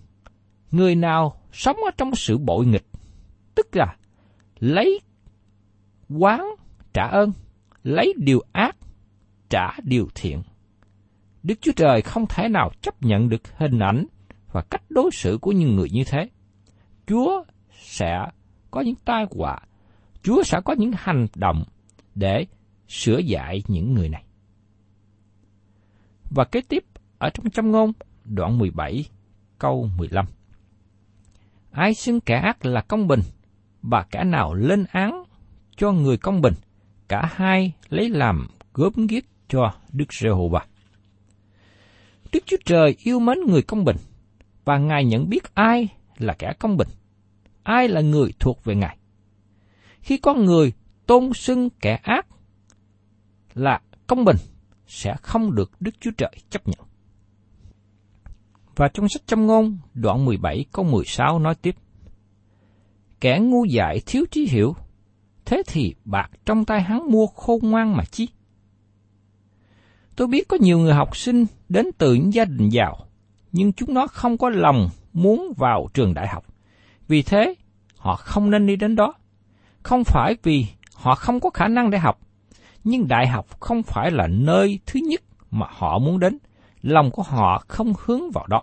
người 0.70 0.94
nào 0.94 1.40
sống 1.52 1.76
ở 1.76 1.90
trong 1.96 2.14
sự 2.14 2.38
bội 2.38 2.66
nghịch, 2.66 2.86
tức 3.54 3.76
là 3.76 3.96
lấy 4.58 5.00
quán 6.08 6.44
trả 6.92 7.06
ơn, 7.06 7.32
lấy 7.82 8.14
điều 8.16 8.40
ác 8.52 8.76
trả 9.48 9.76
điều 9.82 10.08
thiện. 10.14 10.42
Đức 11.42 11.54
Chúa 11.60 11.72
Trời 11.76 12.02
không 12.02 12.26
thể 12.26 12.48
nào 12.48 12.70
chấp 12.82 13.02
nhận 13.02 13.28
được 13.28 13.58
hình 13.58 13.78
ảnh 13.78 14.06
và 14.52 14.62
cách 14.62 14.82
đối 14.88 15.10
xử 15.12 15.38
của 15.40 15.52
những 15.52 15.76
người 15.76 15.90
như 15.90 16.04
thế. 16.04 16.28
Chúa 17.10 17.44
sẽ 17.72 18.26
có 18.70 18.80
những 18.80 18.94
tai 19.04 19.26
họa, 19.30 19.58
Chúa 20.22 20.42
sẽ 20.42 20.60
có 20.64 20.72
những 20.72 20.92
hành 20.96 21.26
động 21.34 21.64
để 22.14 22.46
sửa 22.88 23.18
dạy 23.18 23.62
những 23.68 23.94
người 23.94 24.08
này. 24.08 24.24
Và 26.30 26.44
kế 26.44 26.60
tiếp 26.60 26.84
ở 27.18 27.30
trong 27.30 27.50
châm 27.50 27.70
ngôn 27.70 27.92
đoạn 28.24 28.58
17 28.58 29.04
câu 29.58 29.88
15. 29.96 30.26
Ai 31.70 31.94
xưng 31.94 32.20
kẻ 32.20 32.36
ác 32.36 32.66
là 32.66 32.80
công 32.80 33.08
bình, 33.08 33.20
và 33.82 34.06
kẻ 34.10 34.24
nào 34.24 34.54
lên 34.54 34.84
án 34.92 35.24
cho 35.76 35.92
người 35.92 36.16
công 36.16 36.40
bình, 36.40 36.54
cả 37.08 37.30
hai 37.34 37.72
lấy 37.88 38.08
làm 38.08 38.48
gớm 38.74 39.06
ghiếc 39.08 39.24
cho 39.48 39.72
Đức 39.92 40.12
Giê-hô-va. 40.12 40.66
Đức 42.32 42.40
Chúa 42.46 42.56
Trời 42.64 42.96
yêu 42.98 43.20
mến 43.20 43.38
người 43.48 43.62
công 43.62 43.84
bình, 43.84 43.96
và 44.64 44.78
Ngài 44.78 45.04
nhận 45.04 45.28
biết 45.28 45.54
ai 45.54 45.88
là 46.18 46.34
kẻ 46.38 46.52
công 46.58 46.76
bình, 46.76 46.88
ai 47.62 47.88
là 47.88 48.00
người 48.00 48.32
thuộc 48.38 48.64
về 48.64 48.74
Ngài. 48.74 48.96
Khi 50.00 50.16
con 50.16 50.44
người 50.44 50.72
tôn 51.06 51.32
xưng 51.34 51.70
kẻ 51.70 52.00
ác 52.02 52.26
là 53.54 53.80
công 54.06 54.24
bình, 54.24 54.36
sẽ 54.86 55.14
không 55.22 55.54
được 55.54 55.70
Đức 55.80 55.94
Chúa 56.00 56.10
Trời 56.18 56.32
chấp 56.50 56.68
nhận. 56.68 56.86
Và 58.76 58.88
trong 58.88 59.08
sách 59.08 59.26
châm 59.26 59.46
ngôn, 59.46 59.78
đoạn 59.94 60.24
17 60.24 60.64
câu 60.72 60.84
16 60.84 61.38
nói 61.38 61.54
tiếp. 61.54 61.74
Kẻ 63.20 63.38
ngu 63.42 63.64
dại 63.64 64.00
thiếu 64.06 64.24
trí 64.30 64.46
hiểu, 64.46 64.74
thế 65.44 65.62
thì 65.66 65.94
bạc 66.04 66.30
trong 66.46 66.64
tay 66.64 66.82
hắn 66.82 67.10
mua 67.10 67.26
khôn 67.26 67.60
ngoan 67.62 67.96
mà 67.96 68.04
chi? 68.04 68.28
Tôi 70.16 70.28
biết 70.28 70.48
có 70.48 70.56
nhiều 70.60 70.78
người 70.78 70.94
học 70.94 71.16
sinh 71.16 71.46
đến 71.68 71.86
từ 71.98 72.14
những 72.14 72.34
gia 72.34 72.44
đình 72.44 72.68
giàu, 72.68 73.06
nhưng 73.52 73.72
chúng 73.72 73.94
nó 73.94 74.06
không 74.06 74.38
có 74.38 74.50
lòng 74.50 74.88
muốn 75.12 75.52
vào 75.56 75.88
trường 75.94 76.14
đại 76.14 76.28
học. 76.28 76.44
Vì 77.10 77.22
thế, 77.22 77.54
họ 77.96 78.16
không 78.16 78.50
nên 78.50 78.66
đi 78.66 78.76
đến 78.76 78.96
đó. 78.96 79.14
Không 79.82 80.04
phải 80.04 80.36
vì 80.42 80.66
họ 80.94 81.14
không 81.14 81.40
có 81.40 81.50
khả 81.50 81.68
năng 81.68 81.90
để 81.90 81.98
học, 81.98 82.20
nhưng 82.84 83.08
đại 83.08 83.26
học 83.26 83.60
không 83.60 83.82
phải 83.82 84.10
là 84.10 84.26
nơi 84.26 84.78
thứ 84.86 85.00
nhất 85.08 85.20
mà 85.50 85.66
họ 85.70 85.98
muốn 85.98 86.20
đến, 86.20 86.38
lòng 86.82 87.10
của 87.10 87.22
họ 87.22 87.64
không 87.68 87.92
hướng 88.04 88.30
vào 88.30 88.46
đó. 88.46 88.62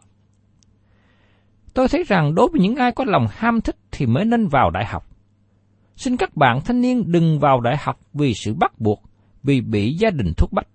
Tôi 1.74 1.88
thấy 1.88 2.04
rằng 2.04 2.36
đối 2.36 2.50
với 2.52 2.62
những 2.62 2.76
ai 2.76 2.92
có 2.92 3.06
lòng 3.08 3.28
ham 3.32 3.62
thích 3.62 3.78
thì 3.92 4.06
mới 4.06 4.26
nên 4.26 4.48
vào 4.48 4.70
đại 4.70 4.86
học. 4.86 5.06
Xin 5.96 6.18
các 6.18 6.36
bạn 6.36 6.62
thanh 6.66 6.82
niên 6.82 7.12
đừng 7.12 7.40
vào 7.40 7.62
đại 7.62 7.78
học 7.78 8.00
vì 8.14 8.34
sự 8.34 8.54
bắt 8.54 8.80
buộc, 8.80 9.04
vì 9.44 9.62
bị 9.62 9.94
gia 9.94 10.10
đình 10.10 10.34
thúc 10.38 10.54
bách. 10.54 10.68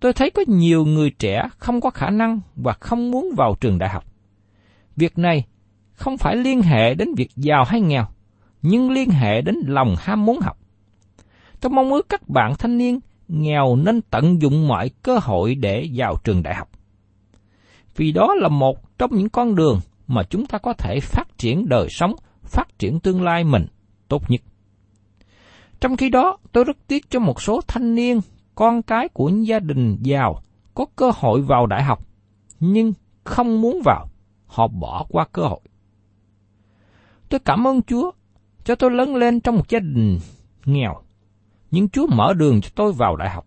Tôi 0.00 0.12
thấy 0.12 0.30
có 0.30 0.42
nhiều 0.48 0.84
người 0.84 1.10
trẻ 1.10 1.48
không 1.58 1.80
có 1.80 1.90
khả 1.90 2.10
năng 2.10 2.40
và 2.56 2.72
không 2.72 3.10
muốn 3.10 3.30
vào 3.36 3.54
trường 3.60 3.78
đại 3.78 3.88
học. 3.88 4.04
Việc 4.96 5.18
này 5.18 5.44
không 5.94 6.18
phải 6.18 6.36
liên 6.36 6.62
hệ 6.62 6.94
đến 6.94 7.14
việc 7.16 7.30
giàu 7.36 7.64
hay 7.64 7.80
nghèo, 7.80 8.06
nhưng 8.62 8.90
liên 8.90 9.10
hệ 9.10 9.40
đến 9.40 9.56
lòng 9.66 9.94
ham 9.98 10.26
muốn 10.26 10.40
học. 10.40 10.58
Tôi 11.60 11.70
mong 11.70 11.92
ước 11.92 12.08
các 12.08 12.28
bạn 12.28 12.54
thanh 12.58 12.78
niên 12.78 13.00
nghèo 13.28 13.76
nên 13.76 14.02
tận 14.02 14.42
dụng 14.42 14.68
mọi 14.68 14.90
cơ 15.02 15.18
hội 15.22 15.54
để 15.54 15.88
vào 15.94 16.16
trường 16.24 16.42
đại 16.42 16.54
học. 16.54 16.68
Vì 17.96 18.12
đó 18.12 18.34
là 18.34 18.48
một 18.48 18.98
trong 18.98 19.10
những 19.16 19.28
con 19.28 19.54
đường 19.54 19.80
mà 20.06 20.22
chúng 20.22 20.46
ta 20.46 20.58
có 20.58 20.72
thể 20.72 21.00
phát 21.00 21.38
triển 21.38 21.68
đời 21.68 21.88
sống, 21.90 22.14
phát 22.42 22.78
triển 22.78 23.00
tương 23.00 23.22
lai 23.22 23.44
mình 23.44 23.66
tốt 24.08 24.30
nhất. 24.30 24.40
Trong 25.80 25.96
khi 25.96 26.08
đó, 26.08 26.36
tôi 26.52 26.64
rất 26.64 26.76
tiếc 26.86 27.10
cho 27.10 27.20
một 27.20 27.42
số 27.42 27.60
thanh 27.66 27.94
niên, 27.94 28.20
con 28.54 28.82
cái 28.82 29.08
của 29.08 29.28
những 29.28 29.46
gia 29.46 29.58
đình 29.58 29.96
giàu 30.00 30.40
có 30.74 30.86
cơ 30.96 31.10
hội 31.14 31.40
vào 31.42 31.66
đại 31.66 31.82
học, 31.82 32.06
nhưng 32.60 32.92
không 33.24 33.60
muốn 33.60 33.80
vào, 33.84 34.08
họ 34.46 34.68
bỏ 34.68 35.06
qua 35.08 35.26
cơ 35.32 35.42
hội. 35.42 35.60
Tôi 37.34 37.40
cảm 37.44 37.66
ơn 37.66 37.82
Chúa 37.82 38.10
cho 38.64 38.74
tôi 38.74 38.90
lớn 38.90 39.16
lên 39.16 39.40
trong 39.40 39.56
một 39.56 39.68
gia 39.68 39.78
đình 39.78 40.18
nghèo, 40.64 41.02
nhưng 41.70 41.88
Chúa 41.88 42.06
mở 42.06 42.34
đường 42.34 42.60
cho 42.60 42.70
tôi 42.74 42.92
vào 42.92 43.16
đại 43.16 43.30
học. 43.30 43.46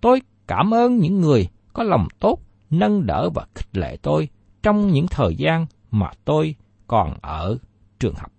Tôi 0.00 0.22
cảm 0.46 0.74
ơn 0.74 0.96
những 0.96 1.20
người 1.20 1.48
có 1.72 1.82
lòng 1.82 2.08
tốt, 2.18 2.38
nâng 2.70 3.06
đỡ 3.06 3.30
và 3.34 3.46
khích 3.54 3.76
lệ 3.76 3.96
tôi 4.02 4.28
trong 4.62 4.92
những 4.92 5.06
thời 5.06 5.36
gian 5.36 5.66
mà 5.90 6.10
tôi 6.24 6.54
còn 6.86 7.14
ở 7.20 7.58
trường 7.98 8.14
học. 8.14 8.32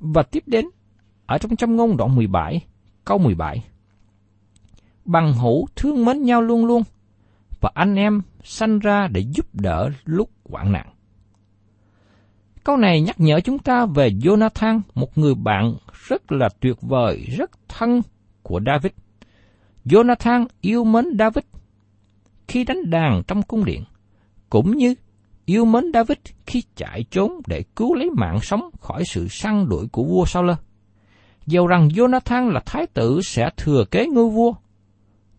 Và 0.00 0.22
tiếp 0.22 0.42
đến, 0.46 0.66
ở 1.26 1.38
trong 1.38 1.56
trong 1.56 1.76
ngôn 1.76 1.96
đoạn 1.96 2.16
17, 2.16 2.60
câu 3.04 3.18
17. 3.18 3.64
Bằng 5.04 5.32
hữu 5.32 5.66
thương 5.76 6.04
mến 6.04 6.22
nhau 6.22 6.42
luôn 6.42 6.66
luôn, 6.66 6.82
và 7.60 7.70
anh 7.74 7.94
em 7.94 8.22
sanh 8.42 8.78
ra 8.78 9.08
để 9.12 9.20
giúp 9.20 9.46
đỡ 9.52 9.90
lúc 10.04 10.30
hoạn 10.44 10.72
nạn. 10.72 10.93
Câu 12.64 12.76
này 12.76 13.00
nhắc 13.00 13.20
nhở 13.20 13.40
chúng 13.40 13.58
ta 13.58 13.86
về 13.86 14.10
Jonathan, 14.10 14.80
một 14.94 15.18
người 15.18 15.34
bạn 15.34 15.74
rất 16.08 16.32
là 16.32 16.48
tuyệt 16.60 16.76
vời, 16.80 17.26
rất 17.36 17.50
thân 17.68 18.02
của 18.42 18.60
David. 18.66 18.92
Jonathan 19.84 20.46
yêu 20.60 20.84
mến 20.84 21.04
David 21.18 21.44
khi 22.48 22.64
đánh 22.64 22.90
đàn 22.90 23.22
trong 23.26 23.42
cung 23.42 23.64
điện, 23.64 23.84
cũng 24.50 24.76
như 24.76 24.94
yêu 25.44 25.64
mến 25.64 25.84
David 25.94 26.18
khi 26.46 26.62
chạy 26.76 27.04
trốn 27.10 27.40
để 27.46 27.64
cứu 27.76 27.94
lấy 27.94 28.10
mạng 28.10 28.38
sống 28.42 28.70
khỏi 28.80 29.02
sự 29.06 29.28
săn 29.30 29.68
đuổi 29.68 29.86
của 29.92 30.04
vua 30.04 30.24
Saul. 30.24 30.50
Dầu 31.46 31.66
rằng 31.66 31.88
Jonathan 31.88 32.50
là 32.50 32.60
thái 32.66 32.86
tử 32.86 33.20
sẽ 33.24 33.50
thừa 33.56 33.84
kế 33.90 34.06
ngôi 34.06 34.30
vua, 34.30 34.52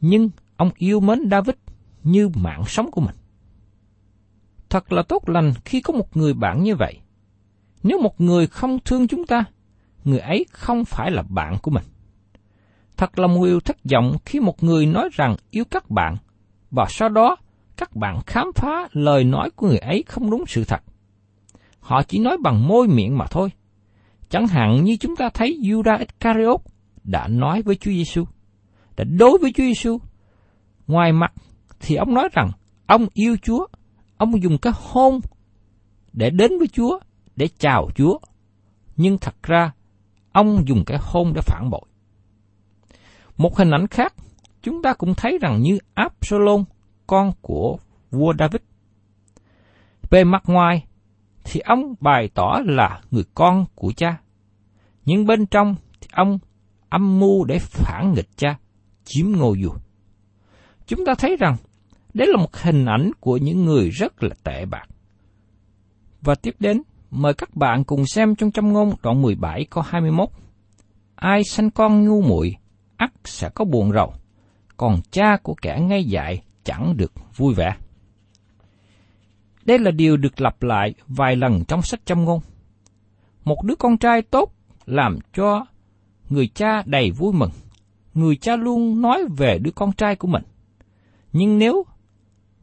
nhưng 0.01 0.29
ông 0.57 0.71
yêu 0.77 0.99
mến 0.99 1.19
David 1.31 1.55
như 2.03 2.29
mạng 2.29 2.63
sống 2.67 2.91
của 2.91 3.01
mình. 3.01 3.15
Thật 4.69 4.93
là 4.93 5.03
tốt 5.03 5.29
lành 5.29 5.53
khi 5.65 5.81
có 5.81 5.93
một 5.93 6.17
người 6.17 6.33
bạn 6.33 6.63
như 6.63 6.75
vậy. 6.75 6.99
Nếu 7.87 8.01
một 8.01 8.21
người 8.21 8.47
không 8.47 8.79
thương 8.85 9.07
chúng 9.07 9.25
ta, 9.25 9.43
người 10.03 10.19
ấy 10.19 10.45
không 10.51 10.85
phải 10.85 11.11
là 11.11 11.23
bạn 11.29 11.57
của 11.61 11.71
mình. 11.71 11.83
Thật 12.97 13.19
là 13.19 13.27
một 13.27 13.59
thất 13.65 13.77
vọng 13.91 14.17
khi 14.25 14.39
một 14.39 14.63
người 14.63 14.85
nói 14.85 15.09
rằng 15.13 15.35
yêu 15.51 15.63
các 15.71 15.89
bạn, 15.89 16.15
và 16.71 16.85
sau 16.89 17.09
đó 17.09 17.35
các 17.77 17.95
bạn 17.95 18.19
khám 18.25 18.47
phá 18.55 18.87
lời 18.91 19.23
nói 19.23 19.49
của 19.49 19.67
người 19.67 19.77
ấy 19.77 20.03
không 20.07 20.29
đúng 20.29 20.43
sự 20.47 20.63
thật. 20.63 20.81
Họ 21.79 22.03
chỉ 22.03 22.19
nói 22.19 22.37
bằng 22.43 22.67
môi 22.67 22.87
miệng 22.87 23.17
mà 23.17 23.25
thôi. 23.31 23.49
Chẳng 24.29 24.47
hạn 24.47 24.83
như 24.83 24.97
chúng 24.97 25.15
ta 25.15 25.29
thấy 25.33 25.59
Judas 25.61 25.99
Iscariot 25.99 26.61
đã 27.03 27.27
nói 27.27 27.61
với 27.61 27.75
Chúa 27.75 27.91
Giêsu, 27.91 28.25
đã 28.97 29.03
đối 29.03 29.37
với 29.41 29.51
Chúa 29.51 29.63
Giêsu. 29.63 29.99
Ngoài 30.87 31.11
mặt 31.11 31.33
thì 31.79 31.95
ông 31.95 32.13
nói 32.13 32.29
rằng 32.33 32.51
ông 32.85 33.07
yêu 33.13 33.37
Chúa, 33.43 33.67
ông 34.17 34.43
dùng 34.43 34.57
cái 34.57 34.73
hôn 34.75 35.19
để 36.13 36.29
đến 36.29 36.57
với 36.57 36.67
Chúa, 36.67 36.99
để 37.35 37.47
chào 37.59 37.89
Chúa. 37.95 38.17
Nhưng 38.97 39.17
thật 39.17 39.35
ra, 39.43 39.71
ông 40.31 40.67
dùng 40.67 40.83
cái 40.85 40.97
hôn 41.01 41.33
để 41.35 41.41
phản 41.41 41.69
bội. 41.69 41.85
Một 43.37 43.57
hình 43.57 43.71
ảnh 43.71 43.87
khác, 43.87 44.13
chúng 44.61 44.81
ta 44.81 44.93
cũng 44.93 45.13
thấy 45.15 45.37
rằng 45.41 45.61
như 45.61 45.77
Absalom 45.93 46.63
con 47.07 47.31
của 47.41 47.77
vua 48.11 48.33
David. 48.39 48.61
Về 50.09 50.23
mặt 50.23 50.43
ngoài 50.45 50.85
thì 51.43 51.59
ông 51.59 51.95
bày 51.99 52.29
tỏ 52.33 52.59
là 52.65 53.01
người 53.11 53.23
con 53.35 53.65
của 53.75 53.91
cha, 53.97 54.17
nhưng 55.05 55.25
bên 55.25 55.45
trong 55.45 55.75
thì 56.01 56.07
ông 56.11 56.39
âm 56.89 57.19
mưu 57.19 57.45
để 57.45 57.59
phản 57.59 58.13
nghịch 58.13 58.29
cha, 58.37 58.57
chiếm 59.03 59.31
ngôi 59.31 59.63
vua. 59.63 59.75
Chúng 60.87 61.05
ta 61.05 61.15
thấy 61.15 61.37
rằng 61.39 61.55
đấy 62.13 62.27
là 62.27 62.37
một 62.37 62.55
hình 62.57 62.85
ảnh 62.85 63.11
của 63.19 63.37
những 63.37 63.65
người 63.65 63.89
rất 63.89 64.23
là 64.23 64.35
tệ 64.43 64.65
bạc. 64.65 64.85
Và 66.21 66.35
tiếp 66.35 66.55
đến, 66.59 66.81
mời 67.11 67.33
các 67.33 67.55
bạn 67.55 67.83
cùng 67.83 68.05
xem 68.05 68.35
trong 68.35 68.51
châm 68.51 68.73
ngôn 68.73 68.93
đoạn 69.03 69.21
17 69.21 69.65
câu 69.69 69.83
21. 69.87 70.29
Ai 71.15 71.43
sanh 71.43 71.71
con 71.71 72.05
ngu 72.05 72.21
muội 72.21 72.55
ắt 72.97 73.11
sẽ 73.23 73.49
có 73.49 73.65
buồn 73.65 73.91
rầu, 73.91 74.13
còn 74.77 75.01
cha 75.11 75.37
của 75.43 75.55
kẻ 75.61 75.79
ngay 75.79 76.03
dại 76.03 76.43
chẳng 76.63 76.97
được 76.97 77.11
vui 77.35 77.53
vẻ. 77.53 77.75
Đây 79.65 79.79
là 79.79 79.91
điều 79.91 80.17
được 80.17 80.41
lặp 80.41 80.63
lại 80.63 80.93
vài 81.07 81.35
lần 81.35 81.63
trong 81.67 81.81
sách 81.81 82.05
châm 82.05 82.25
ngôn. 82.25 82.39
Một 83.43 83.63
đứa 83.63 83.75
con 83.75 83.97
trai 83.97 84.21
tốt 84.21 84.51
làm 84.85 85.19
cho 85.33 85.65
người 86.29 86.47
cha 86.47 86.83
đầy 86.85 87.11
vui 87.11 87.33
mừng. 87.33 87.51
Người 88.13 88.35
cha 88.35 88.55
luôn 88.55 89.01
nói 89.01 89.25
về 89.37 89.59
đứa 89.59 89.71
con 89.71 89.91
trai 89.91 90.15
của 90.15 90.27
mình. 90.27 90.43
Nhưng 91.33 91.57
nếu 91.57 91.85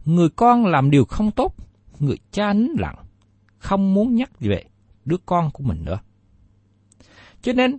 người 0.05 0.29
con 0.29 0.67
làm 0.67 0.91
điều 0.91 1.05
không 1.05 1.31
tốt, 1.31 1.55
người 1.99 2.17
cha 2.31 2.53
nín 2.53 2.73
lặng, 2.79 2.97
không 3.63 3.95
muốn 3.95 4.15
nhắc 4.15 4.41
về 4.41 4.65
đứa 5.05 5.17
con 5.27 5.51
của 5.51 5.65
mình 5.65 5.85
nữa. 5.85 5.99
Cho 7.43 7.53
nên, 7.53 7.79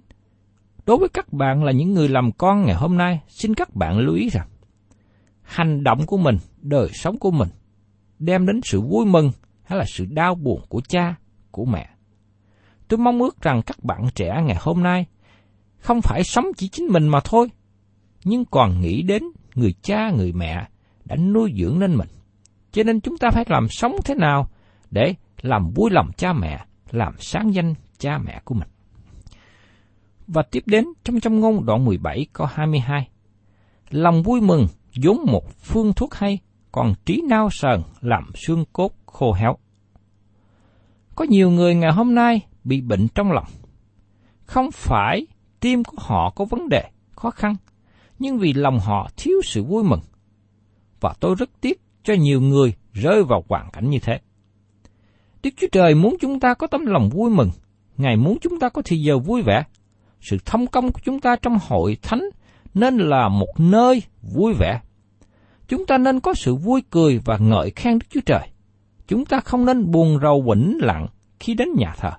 đối 0.85 0.97
với 0.97 1.09
các 1.09 1.33
bạn 1.33 1.63
là 1.63 1.71
những 1.71 1.93
người 1.93 2.09
làm 2.09 2.31
con 2.31 2.65
ngày 2.65 2.75
hôm 2.75 2.97
nay, 2.97 3.19
xin 3.27 3.53
các 3.53 3.75
bạn 3.75 3.97
lưu 3.99 4.15
ý 4.15 4.29
rằng, 4.29 4.47
hành 5.41 5.83
động 5.83 6.05
của 6.05 6.17
mình, 6.17 6.37
đời 6.61 6.89
sống 6.93 7.17
của 7.19 7.31
mình, 7.31 7.49
đem 8.19 8.45
đến 8.45 8.61
sự 8.63 8.81
vui 8.81 9.05
mừng 9.05 9.31
hay 9.63 9.79
là 9.79 9.85
sự 9.87 10.05
đau 10.05 10.35
buồn 10.35 10.61
của 10.69 10.81
cha, 10.87 11.15
của 11.51 11.65
mẹ. 11.65 11.89
Tôi 12.87 12.97
mong 12.97 13.21
ước 13.21 13.41
rằng 13.41 13.61
các 13.65 13.83
bạn 13.83 14.07
trẻ 14.15 14.41
ngày 14.45 14.57
hôm 14.59 14.83
nay 14.83 15.05
không 15.77 16.01
phải 16.01 16.23
sống 16.23 16.45
chỉ 16.57 16.67
chính 16.67 16.85
mình 16.85 17.07
mà 17.07 17.19
thôi, 17.23 17.47
nhưng 18.23 18.45
còn 18.45 18.81
nghĩ 18.81 19.01
đến 19.01 19.23
người 19.55 19.73
cha, 19.81 20.09
người 20.09 20.31
mẹ 20.31 20.67
đã 21.05 21.15
nuôi 21.15 21.53
dưỡng 21.57 21.79
nên 21.79 21.95
mình. 21.95 22.09
Cho 22.71 22.83
nên 22.83 23.01
chúng 23.01 23.17
ta 23.17 23.29
phải 23.29 23.45
làm 23.47 23.67
sống 23.69 23.95
thế 24.05 24.15
nào 24.15 24.49
để 24.91 25.15
làm 25.43 25.71
vui 25.75 25.91
lòng 25.91 26.11
cha 26.17 26.33
mẹ, 26.33 26.65
làm 26.91 27.13
sáng 27.19 27.53
danh 27.53 27.73
cha 27.97 28.17
mẹ 28.17 28.41
của 28.45 28.55
mình. 28.55 28.67
Và 30.27 30.43
tiếp 30.51 30.63
đến 30.65 30.85
trong 31.03 31.19
trong 31.19 31.39
ngôn 31.39 31.65
đoạn 31.65 31.85
17 31.85 32.25
câu 32.33 32.47
22. 32.47 33.09
Lòng 33.89 34.23
vui 34.23 34.41
mừng 34.41 34.67
vốn 35.03 35.17
một 35.27 35.53
phương 35.57 35.93
thuốc 35.93 36.13
hay, 36.13 36.39
còn 36.71 36.93
trí 37.05 37.21
nao 37.29 37.49
sờn 37.49 37.81
làm 38.01 38.31
xương 38.35 38.65
cốt 38.73 38.91
khô 39.05 39.33
héo. 39.33 39.57
Có 41.15 41.25
nhiều 41.29 41.49
người 41.49 41.75
ngày 41.75 41.91
hôm 41.91 42.15
nay 42.15 42.41
bị 42.63 42.81
bệnh 42.81 43.07
trong 43.15 43.31
lòng. 43.31 43.47
Không 44.43 44.71
phải 44.71 45.27
tim 45.59 45.83
của 45.83 45.97
họ 45.99 46.29
có 46.35 46.45
vấn 46.45 46.69
đề, 46.69 46.83
khó 47.15 47.29
khăn, 47.29 47.55
nhưng 48.19 48.37
vì 48.37 48.53
lòng 48.53 48.79
họ 48.79 49.09
thiếu 49.17 49.41
sự 49.43 49.63
vui 49.63 49.83
mừng. 49.83 50.01
Và 50.99 51.13
tôi 51.19 51.35
rất 51.35 51.49
tiếc 51.61 51.81
cho 52.03 52.13
nhiều 52.13 52.41
người 52.41 52.73
rơi 52.93 53.23
vào 53.23 53.43
hoàn 53.49 53.71
cảnh 53.71 53.89
như 53.89 53.99
thế. 53.99 54.19
Đức 55.43 55.49
Chúa 55.57 55.67
Trời 55.71 55.95
muốn 55.95 56.15
chúng 56.21 56.39
ta 56.39 56.53
có 56.53 56.67
tấm 56.67 56.85
lòng 56.85 57.09
vui 57.09 57.31
mừng, 57.31 57.49
Ngài 57.97 58.17
muốn 58.17 58.37
chúng 58.41 58.59
ta 58.59 58.69
có 58.69 58.81
thời 58.81 59.01
giờ 59.01 59.17
vui 59.19 59.41
vẻ. 59.41 59.63
Sự 60.21 60.37
thông 60.45 60.67
công 60.67 60.91
của 60.91 60.99
chúng 61.03 61.19
ta 61.19 61.35
trong 61.35 61.57
hội 61.67 61.97
thánh 62.01 62.29
nên 62.73 62.97
là 62.97 63.29
một 63.29 63.59
nơi 63.59 64.03
vui 64.21 64.53
vẻ. 64.53 64.81
Chúng 65.67 65.85
ta 65.85 65.97
nên 65.97 66.19
có 66.19 66.33
sự 66.33 66.55
vui 66.55 66.83
cười 66.89 67.19
và 67.25 67.37
ngợi 67.37 67.71
khen 67.75 67.99
Đức 67.99 68.05
Chúa 68.09 68.21
Trời. 68.25 68.47
Chúng 69.07 69.25
ta 69.25 69.39
không 69.39 69.65
nên 69.65 69.91
buồn 69.91 70.19
rầu 70.21 70.43
quĩnh 70.47 70.77
lặng 70.81 71.07
khi 71.39 71.53
đến 71.53 71.67
nhà 71.77 71.95
thờ. 71.97 72.11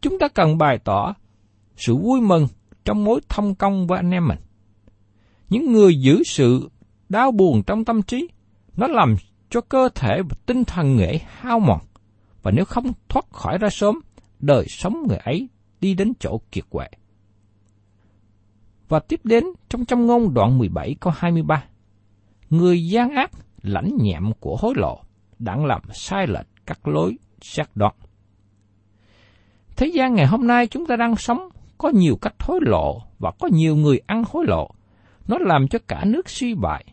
Chúng 0.00 0.18
ta 0.18 0.28
cần 0.28 0.58
bày 0.58 0.78
tỏ 0.78 1.14
sự 1.76 1.96
vui 1.96 2.20
mừng 2.20 2.48
trong 2.84 3.04
mối 3.04 3.20
thông 3.28 3.54
công 3.54 3.86
với 3.86 3.98
anh 3.98 4.10
em 4.10 4.28
mình. 4.28 4.38
Những 5.48 5.72
người 5.72 6.00
giữ 6.00 6.22
sự 6.24 6.70
đau 7.08 7.32
buồn 7.32 7.62
trong 7.62 7.84
tâm 7.84 8.02
trí, 8.02 8.28
nó 8.76 8.86
làm 8.86 9.16
cho 9.54 9.60
cơ 9.60 9.88
thể 9.94 10.22
và 10.22 10.36
tinh 10.46 10.64
thần 10.64 10.96
người 10.96 11.06
ấy 11.06 11.20
hao 11.26 11.60
mòn, 11.60 11.80
và 12.42 12.50
nếu 12.50 12.64
không 12.64 12.92
thoát 13.08 13.26
khỏi 13.32 13.58
ra 13.58 13.68
sớm, 13.70 14.00
đời 14.40 14.66
sống 14.68 15.06
người 15.08 15.16
ấy 15.16 15.48
đi 15.80 15.94
đến 15.94 16.12
chỗ 16.20 16.40
kiệt 16.52 16.64
quệ. 16.70 16.86
Và 18.88 19.00
tiếp 19.00 19.20
đến 19.24 19.44
trong 19.68 19.84
trong 19.84 20.06
ngôn 20.06 20.34
đoạn 20.34 20.58
17 20.58 20.96
câu 21.00 21.12
23. 21.16 21.64
Người 22.50 22.86
gian 22.86 23.10
ác 23.10 23.30
lãnh 23.62 23.96
nhẹm 24.00 24.32
của 24.40 24.56
hối 24.56 24.74
lộ, 24.76 25.00
đặng 25.38 25.66
làm 25.66 25.80
sai 25.92 26.26
lệch 26.26 26.46
các 26.66 26.88
lối 26.88 27.18
xác 27.40 27.76
đoán. 27.76 27.94
Thế 29.76 29.86
gian 29.86 30.14
ngày 30.14 30.26
hôm 30.26 30.46
nay 30.46 30.66
chúng 30.66 30.86
ta 30.86 30.96
đang 30.96 31.16
sống 31.16 31.48
có 31.78 31.88
nhiều 31.88 32.16
cách 32.22 32.34
hối 32.40 32.60
lộ 32.62 33.02
và 33.18 33.30
có 33.40 33.48
nhiều 33.52 33.76
người 33.76 34.00
ăn 34.06 34.24
hối 34.30 34.44
lộ. 34.48 34.70
Nó 35.28 35.38
làm 35.40 35.68
cho 35.68 35.78
cả 35.88 36.04
nước 36.06 36.28
suy 36.28 36.54
bại. 36.54 36.84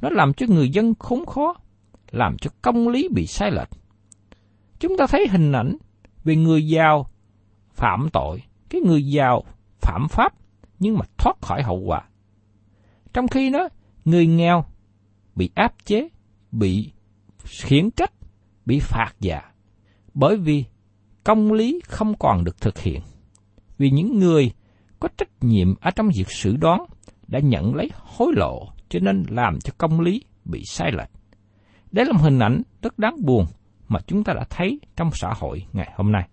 Nó 0.00 0.08
làm 0.10 0.34
cho 0.34 0.46
người 0.48 0.68
dân 0.68 0.94
khốn 0.98 1.26
khó, 1.26 1.54
làm 2.12 2.36
cho 2.38 2.50
công 2.62 2.88
lý 2.88 3.08
bị 3.14 3.26
sai 3.26 3.50
lệch. 3.50 3.68
Chúng 4.78 4.96
ta 4.96 5.06
thấy 5.06 5.26
hình 5.30 5.52
ảnh 5.52 5.76
về 6.24 6.36
người 6.36 6.66
giàu 6.66 7.06
phạm 7.74 8.08
tội, 8.12 8.42
cái 8.68 8.80
người 8.80 9.06
giàu 9.06 9.44
phạm 9.80 10.08
pháp 10.08 10.34
nhưng 10.78 10.98
mà 10.98 11.04
thoát 11.18 11.36
khỏi 11.40 11.62
hậu 11.62 11.76
quả. 11.76 12.02
Trong 13.12 13.28
khi 13.28 13.50
đó, 13.50 13.68
người 14.04 14.26
nghèo 14.26 14.64
bị 15.34 15.50
áp 15.54 15.74
chế, 15.84 16.08
bị 16.52 16.92
khiển 17.44 17.90
trách, 17.90 18.12
bị 18.66 18.78
phạt 18.80 19.12
giả 19.20 19.52
bởi 20.14 20.36
vì 20.36 20.64
công 21.24 21.52
lý 21.52 21.80
không 21.86 22.14
còn 22.18 22.44
được 22.44 22.60
thực 22.60 22.78
hiện. 22.78 23.00
Vì 23.78 23.90
những 23.90 24.18
người 24.18 24.52
có 25.00 25.08
trách 25.16 25.30
nhiệm 25.40 25.74
ở 25.80 25.90
trong 25.90 26.08
việc 26.16 26.30
xử 26.30 26.56
đoán 26.56 26.84
đã 27.28 27.38
nhận 27.38 27.74
lấy 27.74 27.90
hối 27.94 28.32
lộ 28.36 28.68
cho 28.88 28.98
nên 29.02 29.24
làm 29.28 29.60
cho 29.60 29.72
công 29.78 30.00
lý 30.00 30.24
bị 30.44 30.62
sai 30.64 30.92
lệch 30.92 31.10
đấy 31.92 32.06
là 32.06 32.12
một 32.12 32.20
hình 32.22 32.38
ảnh 32.38 32.62
rất 32.82 32.98
đáng 32.98 33.14
buồn 33.24 33.46
mà 33.88 34.00
chúng 34.06 34.24
ta 34.24 34.32
đã 34.32 34.44
thấy 34.50 34.80
trong 34.96 35.10
xã 35.14 35.32
hội 35.36 35.66
ngày 35.72 35.92
hôm 35.96 36.12
nay. 36.12 36.28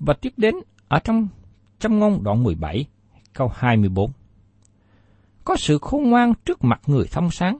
Và 0.00 0.14
tiếp 0.14 0.32
đến 0.36 0.54
ở 0.88 0.98
trong 0.98 1.28
trong 1.78 1.98
ngôn 1.98 2.24
đoạn 2.24 2.42
17, 2.42 2.86
câu 3.32 3.50
24. 3.54 4.10
Có 5.44 5.56
sự 5.56 5.78
khôn 5.78 6.10
ngoan 6.10 6.32
trước 6.44 6.64
mặt 6.64 6.80
người 6.86 7.04
thông 7.12 7.30
sáng, 7.30 7.58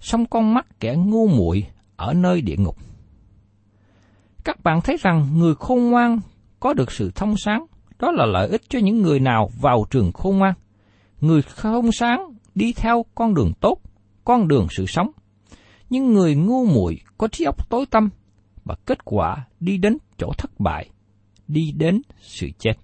song 0.00 0.26
con 0.26 0.54
mắt 0.54 0.80
kẻ 0.80 0.94
ngu 0.96 1.28
muội 1.28 1.66
ở 1.96 2.12
nơi 2.12 2.40
địa 2.40 2.56
ngục. 2.58 2.76
Các 4.44 4.62
bạn 4.62 4.80
thấy 4.80 4.96
rằng 5.00 5.28
người 5.34 5.54
khôn 5.54 5.90
ngoan 5.90 6.20
có 6.60 6.72
được 6.72 6.92
sự 6.92 7.10
thông 7.14 7.36
sáng, 7.36 7.66
đó 7.98 8.10
là 8.10 8.26
lợi 8.26 8.48
ích 8.48 8.62
cho 8.68 8.78
những 8.78 9.02
người 9.02 9.20
nào 9.20 9.50
vào 9.60 9.84
trường 9.90 10.12
khôn 10.12 10.38
ngoan. 10.38 10.54
Người 11.20 11.42
không 11.42 11.92
sáng 11.92 12.20
đi 12.54 12.72
theo 12.72 13.04
con 13.14 13.34
đường 13.34 13.52
tốt, 13.60 13.78
con 14.24 14.48
đường 14.48 14.66
sự 14.70 14.86
sống. 14.86 15.10
Nhưng 15.90 16.12
người 16.12 16.34
ngu 16.34 16.66
muội 16.66 17.00
có 17.18 17.28
trí 17.28 17.44
óc 17.44 17.70
tối 17.70 17.86
tâm 17.90 18.08
và 18.64 18.74
kết 18.86 19.04
quả 19.04 19.46
đi 19.60 19.78
đến 19.78 19.98
chỗ 20.18 20.32
thất 20.38 20.60
bại, 20.60 20.90
đi 21.48 21.72
đến 21.72 22.02
sự 22.20 22.48
chết. 22.58 22.74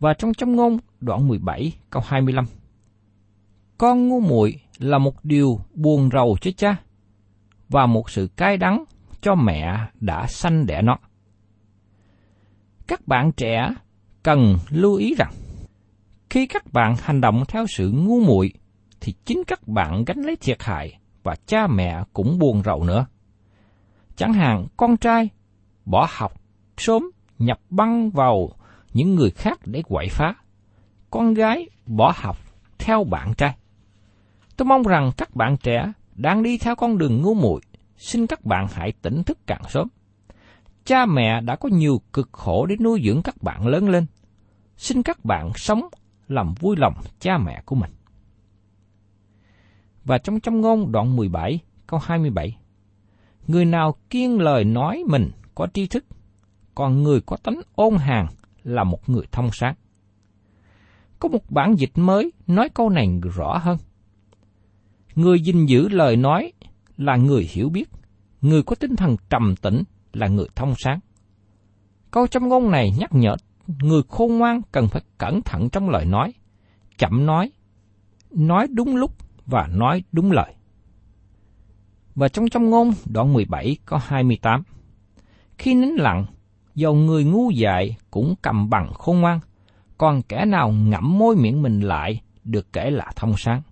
Và 0.00 0.14
trong 0.14 0.34
châm 0.34 0.56
ngôn 0.56 0.78
đoạn 1.00 1.28
17 1.28 1.72
câu 1.90 2.02
25 2.06 2.44
Con 3.78 4.08
ngu 4.08 4.20
muội 4.20 4.60
là 4.78 4.98
một 4.98 5.24
điều 5.24 5.60
buồn 5.74 6.10
rầu 6.12 6.36
cho 6.40 6.50
cha 6.56 6.76
và 7.68 7.86
một 7.86 8.10
sự 8.10 8.28
cay 8.36 8.56
đắng 8.56 8.84
cho 9.20 9.34
mẹ 9.34 9.78
đã 10.00 10.26
sanh 10.26 10.66
đẻ 10.66 10.82
nó. 10.82 10.98
Các 12.86 13.06
bạn 13.06 13.32
trẻ 13.32 13.74
cần 14.22 14.58
lưu 14.70 14.94
ý 14.94 15.14
rằng, 15.18 15.32
khi 16.30 16.46
các 16.46 16.72
bạn 16.72 16.94
hành 17.02 17.20
động 17.20 17.44
theo 17.48 17.66
sự 17.66 17.90
ngu 17.90 18.20
muội 18.20 18.52
thì 19.00 19.14
chính 19.24 19.42
các 19.46 19.68
bạn 19.68 20.04
gánh 20.04 20.18
lấy 20.18 20.36
thiệt 20.36 20.62
hại 20.62 20.98
và 21.24 21.36
cha 21.46 21.66
mẹ 21.66 22.04
cũng 22.12 22.38
buồn 22.38 22.62
rầu 22.64 22.84
nữa. 22.84 23.06
Chẳng 24.16 24.32
hạn, 24.32 24.66
con 24.76 24.96
trai 24.96 25.28
bỏ 25.84 26.06
học 26.10 26.32
sớm, 26.76 27.10
nhập 27.38 27.60
băng 27.70 28.10
vào 28.10 28.50
những 28.92 29.14
người 29.14 29.30
khác 29.30 29.58
để 29.64 29.82
quậy 29.88 30.08
phá. 30.08 30.34
Con 31.10 31.34
gái 31.34 31.68
bỏ 31.86 32.12
học 32.16 32.36
theo 32.78 33.04
bạn 33.04 33.34
trai. 33.34 33.56
Tôi 34.56 34.66
mong 34.66 34.82
rằng 34.82 35.10
các 35.16 35.36
bạn 35.36 35.56
trẻ 35.56 35.92
đang 36.14 36.42
đi 36.42 36.58
theo 36.58 36.76
con 36.76 36.98
đường 36.98 37.22
ngu 37.22 37.34
muội, 37.34 37.60
xin 37.96 38.26
các 38.26 38.44
bạn 38.44 38.66
hãy 38.72 38.92
tỉnh 39.02 39.22
thức 39.22 39.38
càng 39.46 39.62
sớm. 39.68 39.88
Cha 40.84 41.06
mẹ 41.06 41.40
đã 41.40 41.56
có 41.56 41.68
nhiều 41.68 42.00
cực 42.12 42.28
khổ 42.32 42.66
để 42.66 42.76
nuôi 42.80 43.02
dưỡng 43.04 43.22
các 43.22 43.42
bạn 43.42 43.66
lớn 43.66 43.88
lên. 43.88 44.06
Xin 44.76 45.02
các 45.02 45.24
bạn 45.24 45.50
sống 45.54 45.88
làm 46.28 46.54
vui 46.60 46.76
lòng 46.76 46.94
cha 47.20 47.38
mẹ 47.38 47.62
của 47.64 47.76
mình. 47.76 47.90
Và 50.04 50.18
trong 50.18 50.40
châm 50.40 50.60
ngôn 50.60 50.92
đoạn 50.92 51.16
17, 51.16 51.58
câu 51.86 52.00
27, 52.02 52.56
Người 53.46 53.64
nào 53.64 53.94
kiên 54.10 54.40
lời 54.40 54.64
nói 54.64 55.02
mình 55.06 55.30
có 55.54 55.66
tri 55.74 55.86
thức, 55.86 56.04
còn 56.74 57.02
người 57.02 57.20
có 57.20 57.36
tánh 57.36 57.60
ôn 57.74 57.96
hàng 57.96 58.26
là 58.62 58.84
một 58.84 59.08
người 59.08 59.24
thông 59.32 59.50
sáng. 59.52 59.74
Có 61.18 61.28
một 61.28 61.50
bản 61.50 61.74
dịch 61.78 61.92
mới 61.94 62.32
nói 62.46 62.68
câu 62.68 62.90
này 62.90 63.20
rõ 63.36 63.58
hơn. 63.58 63.78
Người 65.14 65.40
gìn 65.40 65.66
giữ 65.66 65.88
lời 65.88 66.16
nói 66.16 66.52
là 66.96 67.16
người 67.16 67.48
hiểu 67.50 67.68
biết, 67.68 67.90
người 68.40 68.62
có 68.62 68.76
tinh 68.76 68.96
thần 68.96 69.16
trầm 69.30 69.54
tĩnh 69.56 69.82
là 70.12 70.28
người 70.28 70.46
thông 70.54 70.74
sáng. 70.78 71.00
Câu 72.10 72.26
châm 72.26 72.48
ngôn 72.48 72.70
này 72.70 72.92
nhắc 72.98 73.10
nhở 73.12 73.36
người 73.66 74.02
khôn 74.08 74.38
ngoan 74.38 74.62
cần 74.72 74.88
phải 74.88 75.02
cẩn 75.18 75.42
thận 75.42 75.70
trong 75.70 75.90
lời 75.90 76.04
nói, 76.04 76.32
chậm 76.98 77.26
nói, 77.26 77.52
nói 78.30 78.66
đúng 78.70 78.96
lúc 78.96 79.23
và 79.46 79.66
nói 79.66 80.02
đúng 80.12 80.32
lời. 80.32 80.54
Và 82.14 82.28
trong 82.28 82.48
trong 82.48 82.70
ngôn 82.70 82.92
đoạn 83.06 83.32
17 83.32 83.76
có 83.86 84.00
28. 84.04 84.62
Khi 85.58 85.74
nín 85.74 85.88
lặng, 85.88 86.26
dầu 86.74 86.94
người 86.94 87.24
ngu 87.24 87.50
dại 87.50 87.96
cũng 88.10 88.34
cầm 88.42 88.70
bằng 88.70 88.92
khôn 88.94 89.20
ngoan, 89.20 89.40
còn 89.98 90.22
kẻ 90.22 90.44
nào 90.44 90.70
ngậm 90.70 91.18
môi 91.18 91.36
miệng 91.36 91.62
mình 91.62 91.80
lại 91.80 92.20
được 92.44 92.72
kể 92.72 92.90
là 92.90 93.12
thông 93.16 93.34
sáng. 93.36 93.62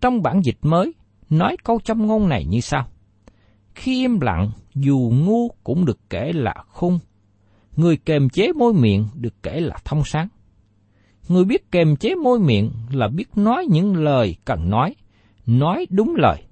Trong 0.00 0.22
bản 0.22 0.40
dịch 0.44 0.58
mới, 0.62 0.92
nói 1.30 1.56
câu 1.64 1.80
trong 1.84 2.06
ngôn 2.06 2.28
này 2.28 2.44
như 2.44 2.60
sau. 2.60 2.88
Khi 3.74 4.00
im 4.00 4.20
lặng, 4.20 4.50
dù 4.74 5.12
ngu 5.14 5.48
cũng 5.64 5.84
được 5.84 5.98
kể 6.10 6.32
là 6.32 6.54
khung. 6.68 6.98
Người 7.76 7.96
kềm 7.96 8.28
chế 8.28 8.52
môi 8.52 8.74
miệng 8.74 9.08
được 9.14 9.42
kể 9.42 9.60
là 9.60 9.76
thông 9.84 10.02
sáng. 10.04 10.28
Người 11.30 11.44
biết 11.44 11.72
kềm 11.72 11.96
chế 11.96 12.14
môi 12.14 12.38
miệng 12.38 12.70
là 12.90 13.08
biết 13.08 13.28
nói 13.36 13.66
những 13.70 13.96
lời 13.96 14.36
cần 14.44 14.70
nói, 14.70 14.94
nói 15.46 15.86
đúng 15.90 16.14
lời. 16.16 16.42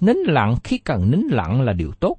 Nín 0.00 0.16
lặng 0.16 0.56
khi 0.64 0.78
cần 0.78 1.10
nín 1.10 1.20
lặng 1.30 1.60
là 1.62 1.72
điều 1.72 1.92
tốt, 2.00 2.16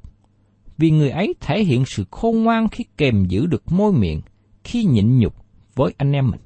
vì 0.78 0.92
người 0.92 1.10
ấy 1.10 1.36
thể 1.42 1.64
hiện 1.64 1.86
sự 1.86 2.06
khôn 2.12 2.44
ngoan 2.44 2.68
khi 2.68 2.86
kềm 2.98 3.26
giữ 3.26 3.46
được 3.46 3.72
môi 3.72 3.94
miệng, 3.94 4.22
khi 4.64 4.84
nhịn 4.84 5.20
nhục 5.20 5.36
với 5.76 5.94
anh 5.98 6.12
em 6.12 6.30
mình. 6.32 6.40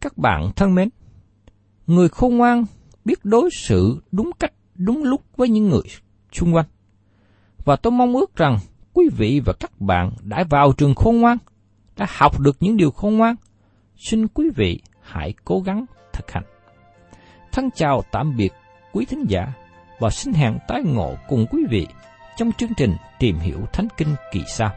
Các 0.00 0.18
bạn 0.18 0.52
thân 0.56 0.74
mến, 0.74 0.88
người 1.86 2.08
khôn 2.08 2.36
ngoan 2.36 2.64
biết 3.04 3.24
đối 3.24 3.50
xử 3.52 4.02
đúng 4.12 4.30
cách, 4.38 4.52
đúng 4.74 5.04
lúc 5.04 5.22
với 5.36 5.48
những 5.48 5.68
người 5.68 5.82
xung 6.32 6.54
quanh. 6.54 6.66
Và 7.64 7.76
tôi 7.76 7.90
mong 7.90 8.14
ước 8.14 8.36
rằng 8.36 8.58
quý 8.92 9.08
vị 9.16 9.40
và 9.44 9.52
các 9.60 9.80
bạn 9.80 10.10
đã 10.22 10.44
vào 10.50 10.72
trường 10.72 10.94
khôn 10.94 11.20
ngoan, 11.20 11.38
đã 11.96 12.06
học 12.18 12.40
được 12.40 12.56
những 12.60 12.76
điều 12.76 12.90
khôn 12.90 13.16
ngoan. 13.16 13.36
Xin 14.02 14.28
quý 14.28 14.50
vị 14.56 14.80
hãy 15.02 15.34
cố 15.44 15.60
gắng 15.60 15.84
thực 16.12 16.30
hành. 16.30 16.42
Thân 17.52 17.70
chào 17.74 18.02
tạm 18.12 18.36
biệt 18.36 18.52
quý 18.92 19.04
thính 19.04 19.24
giả 19.28 19.52
và 19.98 20.10
xin 20.10 20.34
hẹn 20.34 20.58
tái 20.68 20.82
ngộ 20.84 21.14
cùng 21.28 21.46
quý 21.50 21.62
vị 21.70 21.86
trong 22.36 22.52
chương 22.52 22.74
trình 22.76 22.96
Tìm 23.18 23.38
hiểu 23.38 23.58
Thánh 23.72 23.88
Kinh 23.96 24.14
kỳ 24.32 24.40
sau. 24.46 24.70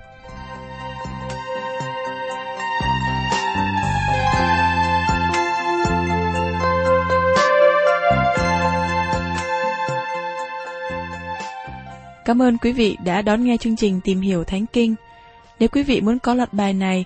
Cảm 12.25 12.41
ơn 12.41 12.57
quý 12.57 12.71
vị 12.71 12.97
đã 13.03 13.21
đón 13.21 13.43
nghe 13.43 13.57
chương 13.57 13.75
trình 13.75 14.01
Tìm 14.03 14.21
hiểu 14.21 14.43
Thánh 14.43 14.65
Kinh. 14.65 14.95
Nếu 15.59 15.69
quý 15.69 15.83
vị 15.83 16.01
muốn 16.01 16.19
có 16.19 16.33
loạt 16.33 16.53
bài 16.53 16.73
này, 16.73 17.05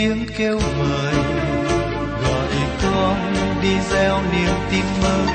Tiếng 0.00 0.26
kêu 0.36 0.60
mời. 0.78 1.14
Gọi 2.22 2.48
con 2.82 3.34
đi 3.62 3.74
gieo 3.90 4.22
niềm 4.32 4.54
tin 4.70 4.84
mới 5.02 5.34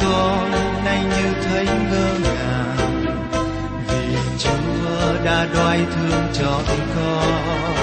con 0.00 0.50
nay 0.84 1.04
như 1.04 1.32
thấy 1.44 1.66
ngơ 1.66 2.08
ngàng, 2.22 3.04
vì 3.88 4.16
chúa 4.38 5.24
đã 5.24 5.46
đoái 5.54 5.78
thương 5.94 6.22
cho 6.32 6.60
con. 6.96 7.74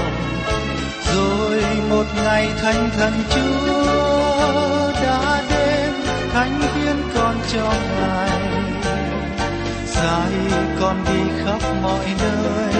Rồi 1.14 1.64
một 1.90 2.06
ngày 2.24 2.48
thánh 2.62 2.90
thần 2.98 3.14
chúa 3.30 4.92
đã 5.04 5.44
đến, 5.50 5.94
thánh 6.34 6.62
hiến 6.76 6.96
con 7.16 7.36
cho 7.54 7.74
ngài. 8.00 8.42
Sai 9.86 10.32
con 10.80 11.06
đi 11.06 11.44
khắp 11.46 11.62
mọi 11.82 12.06
nơi 12.20 12.74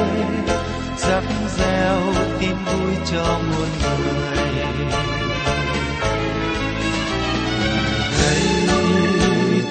rắc 1.10 1.24
gieo 1.58 2.14
tin 2.40 2.56
vui 2.66 2.94
cho 3.12 3.40
muôn 3.50 3.70
người. 3.82 4.38
Đây 8.20 8.44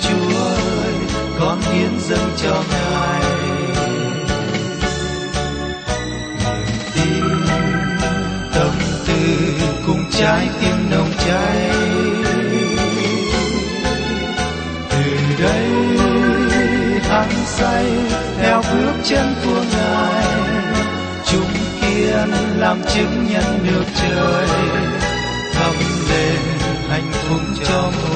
chúa 0.03 0.38
ơi, 0.38 0.95
con 1.40 1.61
hiến 1.61 1.90
dâng 2.01 2.31
cho 2.37 2.62
ngài. 2.71 3.23
Niềm 6.95 6.95
tin, 6.95 7.25
tâm 8.55 8.75
tư 9.07 9.14
cùng 9.87 10.05
trái 10.11 10.49
tim 10.61 10.90
nồng 10.90 11.12
cháy. 11.27 11.71
Từ 14.90 15.03
đây, 15.42 15.68
hăng 17.09 17.31
say, 17.47 17.87
theo 18.38 18.62
bước 18.73 18.92
chân 19.05 19.35
của 19.45 19.62
tiên 22.02 22.30
làm 22.58 22.82
chứng 22.94 23.26
nhân 23.30 23.44
được 23.66 23.84
trời. 23.94 24.46
Thầm 25.52 25.74
lên 26.10 26.38
hạnh 26.88 27.10
phúc 27.12 27.40
cho 27.64 27.90
mỗi 28.02 28.12